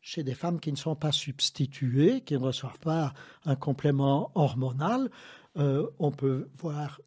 [0.00, 3.12] chez des femmes qui ne sont pas substituées, qui ne reçoivent pas
[3.44, 5.10] un complément hormonal.
[5.56, 7.00] Euh, on peut voir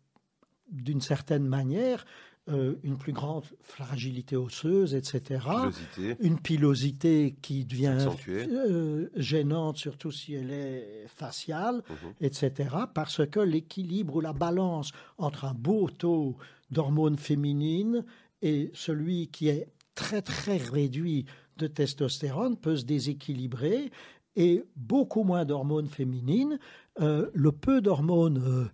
[0.69, 2.05] d'une certaine manière
[2.49, 5.39] euh, une plus grande fragilité osseuse, etc.
[5.45, 12.13] Pilosité Une pilosité qui devient euh, gênante, surtout si elle est faciale, Mhm.
[12.19, 12.75] etc.
[12.93, 16.35] Parce que l'équilibre ou la balance entre un beau taux
[16.69, 18.03] d'hormones féminines
[18.41, 21.25] et celui qui est très très réduit
[21.57, 23.89] de testostérone peut se déséquilibrer
[24.35, 26.59] et beaucoup moins d'hormones féminines.
[26.99, 28.69] Euh, le peu d'hormones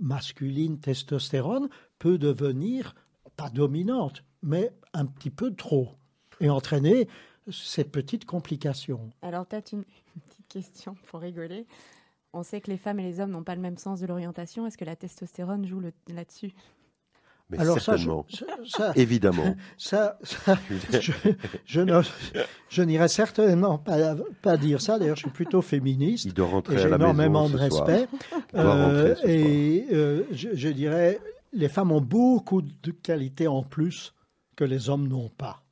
[0.00, 1.68] masculines, testostérone,
[1.98, 2.94] peut devenir,
[3.36, 5.90] pas dominante, mais un petit peu trop
[6.40, 7.08] et entraîner
[7.50, 9.10] ces petites complications.
[9.22, 9.84] Alors peut-être une,
[10.16, 11.66] une petite question pour rigoler.
[12.32, 14.66] On sait que les femmes et les hommes n'ont pas le même sens de l'orientation.
[14.66, 16.52] Est-ce que la testostérone joue là-dessus?
[17.48, 18.26] Mais Alors ça, je, certainement.
[18.66, 19.54] ça, Évidemment.
[19.78, 20.58] ça, ça,
[21.00, 21.12] je,
[21.64, 22.02] je ne-
[22.68, 24.98] je n'irai certainement pas, pas dire ça.
[24.98, 26.24] D'ailleurs, je suis plutôt féministe.
[26.24, 28.08] Il doit Et rentrer j'ai à la énormément maison de respect.
[28.52, 29.16] Soir.
[29.24, 31.20] et euh, je, je dirais,
[31.56, 34.14] les femmes ont beaucoup de qualités en plus
[34.54, 35.62] que les hommes n'ont pas.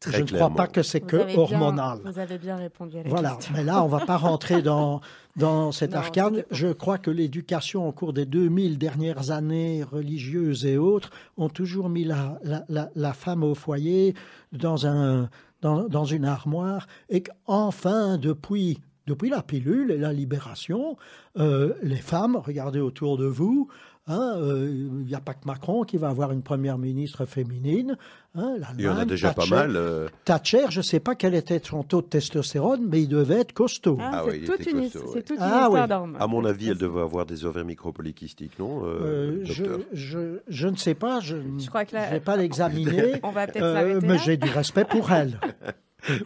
[0.00, 1.98] Très je ne crois pas que c'est que bien- hormonal.
[2.04, 3.54] vous avez bien répondu à la Voilà, question.
[3.56, 5.00] mais là, on va pas rentrer dans,
[5.34, 6.34] dans cette Non, arcade.
[6.36, 11.10] c'était pas- Je crois que l'éducation au cours des 2000 dernières années, religieuses et autres,
[11.36, 14.14] ont toujours mis la, la, la, la femme au foyer
[14.52, 15.28] dans, un,
[15.62, 18.78] dans, dans une armoire et qu'enfin, depuis,
[19.08, 20.96] depuis la pilule et la libération,
[21.38, 23.66] euh, les femmes, regardez autour de vous,
[24.08, 24.66] hein, euh,
[25.00, 27.96] il n'y a pas que Macron qui va avoir une première ministre féminine.
[28.34, 29.76] hein, Il y en a l'Allemagne, déjà pas Thatcher- mal.
[29.76, 33.40] euh, Thatcher, je ne sais pas quel était son taux de testostérone, mais il devait
[33.40, 33.96] être costaud.
[34.00, 35.22] Ah, Ah c'est oui, il toute, était une, costaud, c'est ouais.
[35.22, 36.14] toute une Ah histoire oui.
[36.18, 40.38] à mon avis, elle devait avoir des ovaires micropolykystiques, non, euh, Euh, je, docteur je,
[40.48, 43.46] je ne sais pas, je Je crois que là- ne vais pas l'examiner, On va
[43.46, 44.22] peut-être euh, s'arrêter mais là.
[44.24, 45.38] j'ai du respect pour elle.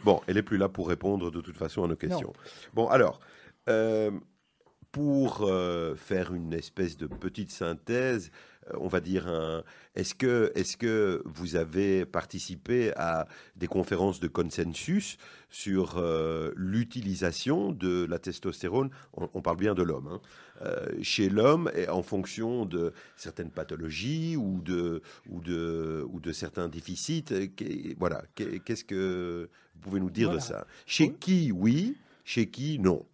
[0.05, 2.35] Bon, elle est plus là pour répondre de toute façon à nos questions.
[2.75, 3.21] Bon, alors,
[3.71, 4.11] euh,
[4.93, 8.31] pour euh, faire une espèce de petite synthèse,
[8.69, 9.63] euh, on va dire, un-
[9.95, 13.27] est-ce que, est que vous avez participé à
[13.57, 15.17] des conférences de consensus
[15.49, 18.91] sur euh, l'utilisation de la testostérone?
[19.15, 20.09] On, on parle bien de l'homme.
[20.09, 20.21] hein,
[20.61, 26.33] euh, chez l'homme, et en fonction de certaines pathologies ou de, ou de, ou de
[26.33, 27.25] certains déficits.
[27.99, 30.41] Voilà, qu'est- qu'est-ce que vous pouvez nous dire Voilà.
[30.41, 30.67] de ça?
[30.87, 33.05] Chez qui, oui, chez qui, non?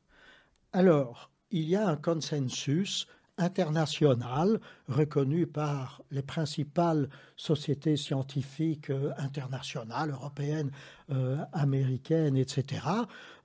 [0.74, 3.06] Alors, il y a un consensus
[3.40, 10.72] international reconnu par les principales sociétés scientifiques euh, internationales, européennes,
[11.10, 12.82] euh, américaines, etc.,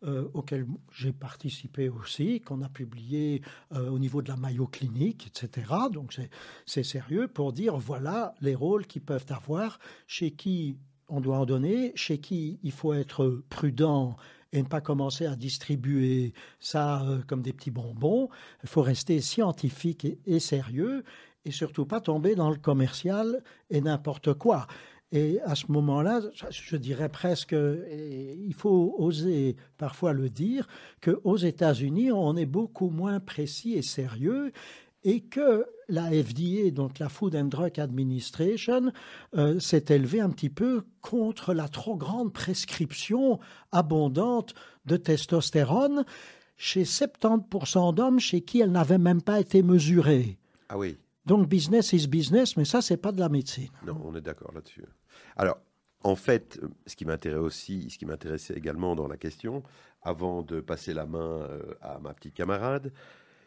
[0.03, 3.41] euh, auxquelles j'ai participé aussi, qu'on a publié
[3.71, 5.71] au niveau de la Mayo Clinique, etc.
[5.91, 6.29] Donc c'est-
[6.65, 10.77] c'est sérieux pour dire voilà les rôles qu'ils peuvent avoir, chez qui
[11.07, 14.15] on doit en donner, chez qui il faut être prudent
[14.53, 18.29] et ne pas commencer à distribuer ça euh, comme des petits bonbons.
[18.63, 21.03] Il faut rester scientifique et, et sérieux
[21.43, 24.67] et surtout pas tomber dans le commercial et n'importe quoi.
[25.11, 30.67] Et à ce moment-là, je- dirais presque, il faut oser parfois le dire,
[31.01, 34.51] qu'aux États-Unis, on est beaucoup moins précis et sérieux
[35.03, 38.91] et que la FDA, donc la Food and Drug Administration,
[39.35, 43.39] euh, s'est élevée un petit peu contre la trop grande prescription
[43.71, 44.53] abondante
[44.85, 46.05] de testostérone
[46.57, 50.37] chez 70% d'hommes chez qui elle n'avait même pas été mesurée.
[50.69, 53.69] Ah oui, Donc business is business, mais ça, c'est pas de la médecine.
[53.85, 54.83] non, on est d'accord là-dessus.
[55.35, 55.57] Alors,
[56.03, 59.63] en fait, euh, ce qui m'intéresse aussi, ce qui m'intéressait également dans la question,
[60.01, 62.91] avant de passer la main euh, à ma petite camarade,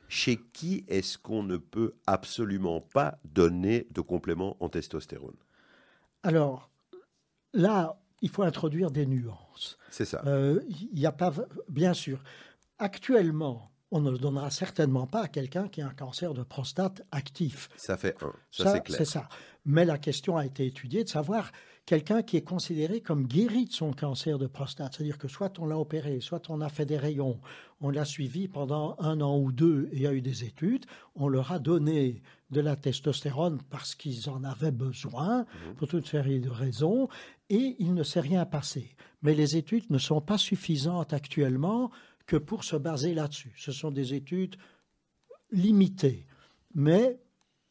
[0.08, 5.36] chez qui est-ce qu'on ne peut absolument pas donner de complément en testostérone?
[6.22, 6.70] Alors,
[7.52, 9.78] là, il faut introduire des nuances.
[9.90, 10.22] C'est ça.
[10.26, 11.32] Euh, Il n'y a pas,
[11.68, 12.22] bien sûr,
[12.78, 17.02] actuellement, on ne le donnera certainement pas à quelqu'un qui a un cancer de prostate
[17.12, 17.68] actif.
[17.76, 18.32] Ça fait un.
[18.50, 18.98] Ça, Ça, c'est clair.
[18.98, 19.28] c'est ça.
[19.64, 21.50] Mais la question a été étudiée de savoir
[21.86, 24.94] quelqu'un qui est considéré comme guéri de son cancer de prostate.
[24.94, 27.40] C'est-à-dire que soit on l'a opéré, soit on a fait des rayons,
[27.80, 30.84] on l'a suivi pendant un an ou deux et il y a eu des études,
[31.14, 35.74] on leur a donné de la testostérone parce qu'ils en avaient besoin, Mhm.
[35.76, 37.08] pour toute série de raisons,
[37.50, 38.96] et il ne s'est rien passé.
[39.22, 41.90] Mais les études ne sont pas suffisantes actuellement
[42.26, 43.54] que pour se baser là-dessus.
[43.56, 44.56] Ce sont des études
[45.52, 46.26] limitées.
[46.74, 47.18] Mais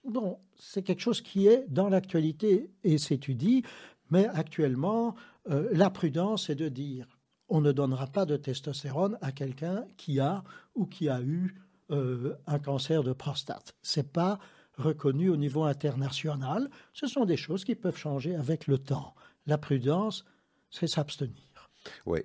[0.08, 3.64] Bon, c'est quelque chose qui est dans l'actualité et s'étudie,
[4.12, 5.16] mais actuellement,
[5.50, 7.08] euh, la prudence est de dire
[7.48, 10.44] on ne donnera pas de testostérone à quelqu'un qui a
[10.74, 11.56] ou qui a eu
[11.92, 13.76] euh, un cancer de prostate.
[13.84, 14.40] C'est pas
[14.78, 16.70] reconnu au niveau international.
[16.94, 19.14] Ce sont des choses qui peuvent changer avec le temps.
[19.46, 20.26] La prudence,
[20.72, 21.70] c'est s'abstenir.
[22.08, 22.22] Oui.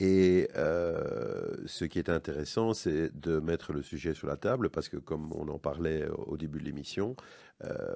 [0.00, 4.88] Et euh, ce qui est intéressant, c'est de mettre le sujet sur la table parce
[4.88, 7.16] que, comme on en parlait au début de l'émission,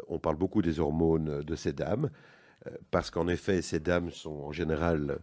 [0.08, 2.08] on parle beaucoup des hormones de ces dames
[2.90, 5.20] parce qu'en effet, ces dames sont en général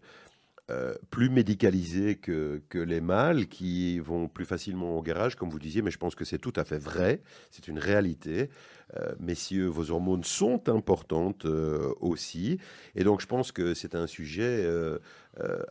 [0.69, 5.59] euh, plus médicalisées que, que les mâles qui vont plus facilement au garage, comme vous
[5.59, 7.21] disiez, mais je pense que c'est tout à fait vrai,
[7.51, 8.49] c'est une réalité.
[8.97, 12.59] Euh, messieurs, vos hormones sont importantes euh, aussi.
[12.95, 14.99] Et donc, je pense que c'est un sujet euh,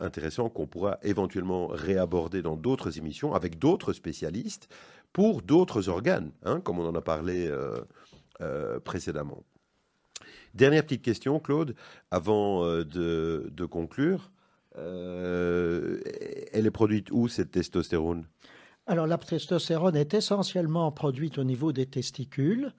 [0.01, 4.69] intéressant qu'on pourra éventuellement réaborder dans d'autres émissions avec d'autres spécialistes
[5.13, 7.51] pour d'autres organes, hein, comme on en a parlé
[8.85, 9.43] précédemment.
[10.57, 11.75] Dernière petite question, Claude,
[12.11, 14.31] avant euh, de, conclure.
[14.79, 16.01] Euh,
[16.51, 18.25] elle est produite où cette testostérone?
[18.87, 22.73] Alors la testostérone est essentiellement produite au niveau des testicules,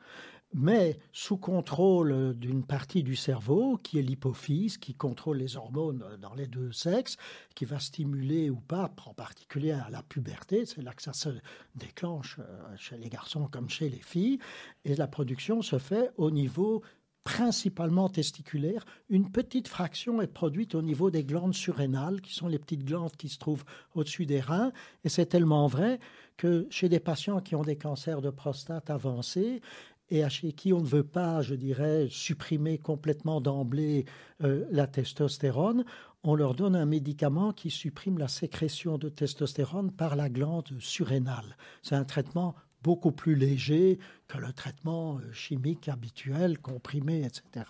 [0.53, 6.34] mais sous contrôle d'une partie du cerveau qui est l'hypophyse, qui contrôle les hormones dans
[6.34, 7.17] les deux sexes,
[7.53, 11.30] qui va stimuler ou pas, en particulier à la puberté, c'est là que ça se
[11.75, 14.39] déclenche euh, chez les garçons comme chez les filles,
[14.84, 16.82] et la production se fait au niveau
[17.28, 18.86] principalement testiculaire.
[19.09, 23.17] Une petite fraction est produite au niveau des glandes surrénales, qui sont les petites glandes
[23.17, 23.65] qui se trouvent
[23.95, 24.71] au-dessus des reins.
[25.03, 25.99] Et c'est tellement vrai
[26.38, 29.59] que chez des patients qui ont des cancers de prostate avancés,
[30.09, 34.05] et à chez qui on ne veut pas, je dirais, supprimer complètement d'emblée
[34.41, 35.84] euh, la testostérone,
[36.23, 41.57] on leur donne un médicament qui supprime la sécrétion de testostérone par la glande surrénale.
[41.82, 42.55] C'est un traitement
[42.88, 47.65] beaucoup plus léger que le traitement euh, chimique habituel, comprimé, etc.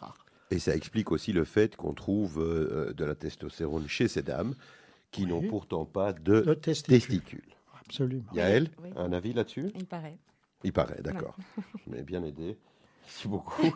[0.52, 4.54] Et ça explique aussi le fait qu'on trouve euh, de la testostérone chez ces dames
[5.10, 5.30] qui Oui.
[5.30, 7.00] n'ont pourtant pas de testicule.
[7.00, 7.56] testicules.
[7.84, 8.32] Absolument.
[8.34, 8.90] Yael, Oui.
[8.96, 9.72] un avis là-dessus?
[9.74, 10.20] Il paraît.
[10.64, 11.36] Il paraît, d'accord.
[11.56, 12.56] Vous m'avez bien aidé.
[13.02, 13.74] Merci beaucoup.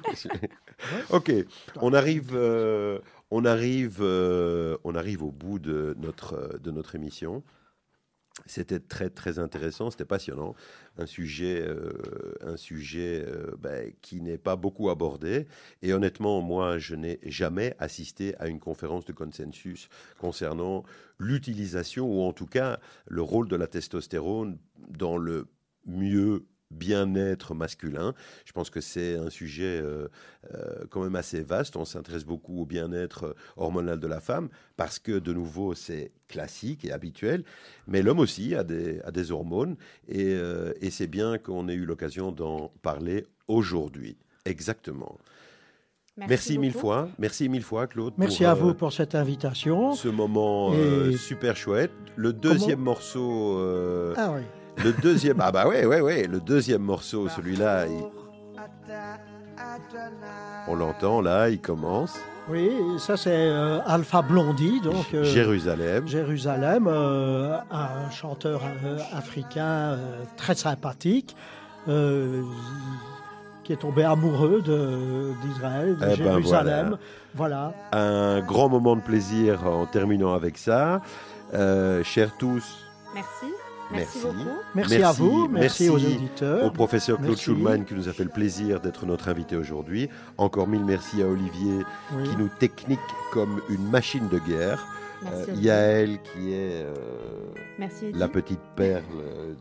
[1.10, 1.32] ok,
[1.78, 3.00] on arrive, euh,
[3.32, 7.42] on, arrive, euh, on arrive au bout de notre, de notre émission.
[8.46, 10.56] C'était très très intéressant, c'était passionnant,
[10.98, 11.92] un sujet, euh,
[12.42, 15.48] un sujet euh, ben, qui n'est pas beaucoup abordé.
[15.82, 20.84] Et honnêtement, moi, je n'ai jamais assisté à une conférence de consensus concernant
[21.20, 24.58] l'utilisation ou en tout cas le rôle de la testostérone
[24.90, 25.48] dans le
[25.86, 28.14] mieux bien-être masculin.
[28.46, 30.08] Je pense que c'est un sujet euh,
[30.54, 31.76] euh, quand même assez vaste.
[31.76, 36.12] On s'intéresse beaucoup au bien-être euh, hormonal de la femme parce que, de nouveau, c'est
[36.28, 37.44] classique et habituel.
[37.88, 39.76] Mais l'homme aussi a des, a des hormones
[40.08, 44.18] et, euh, et c'est bien qu'on ait eu l'occasion d'en parler aujourd'hui.
[44.46, 45.18] Exactement.
[46.18, 47.10] Merci, mille fois.
[47.18, 48.14] Merci mille fois, Claude.
[48.18, 49.94] Merci pour, à euh, vous pour cette invitation.
[49.94, 51.92] ce moment euh, super chouette.
[52.16, 54.42] Le deuxième morceau, euh, Ah oui.
[54.78, 58.06] Le deuxième, ah bah ouais, ouais, ouais, le deuxième morceau, celui-là, il-
[60.68, 62.18] on l'entend là, il commence.
[62.50, 66.08] Oui, ça c'est euh, Alpha Blondie, donc euh, Jérusalem.
[66.08, 69.64] Jérusalem, euh, un chanteur euh, africain
[69.96, 71.36] euh, très sympathique,
[71.88, 72.42] euh,
[73.64, 76.98] qui est tombé amoureux de- d'Israël, de, Eh ben, Jérusalem.
[77.36, 77.74] voilà.
[77.92, 81.02] Un grand moment de plaisir en terminant avec ça.
[81.54, 82.80] Euh, chers tous,
[83.14, 83.51] Merci.
[83.92, 84.28] Merci, Merci.
[84.38, 84.50] beaucoup.
[84.76, 86.66] Merci, Merci, à vous, merci, aux merci auditeurs.
[86.66, 87.44] au professeur Claude Merci.
[87.44, 90.10] Schulman qui nous a fait le plaisir d'être notre invité aujourd'hui.
[90.38, 91.80] Encore mille merci à Olivier
[92.16, 92.24] Oui.
[92.30, 93.00] qui nous technique
[93.32, 94.86] comme une machine de guerre.
[95.24, 95.52] Merci.
[95.52, 95.56] Euh.
[95.56, 96.94] Yael qui est euh,
[97.78, 98.12] Merci.
[98.14, 99.04] La petite perle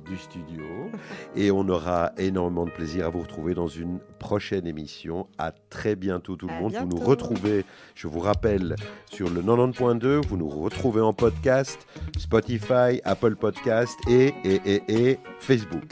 [0.07, 0.65] du studio.
[1.37, 5.27] Et on aura énormément de plaisir à vous retrouver dans une prochaine émission.
[5.39, 6.75] À très bientôt tout le À monde.
[6.75, 8.77] Vous nous retrouvez, je vous rappelle,
[9.11, 10.27] sur le 90.2.
[10.27, 11.79] Vous nous retrouvez en podcast,
[12.19, 15.85] Spotify, Apple Podcast et, et, et, et Facebook.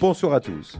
[0.00, 0.78] Bonsoir à tous.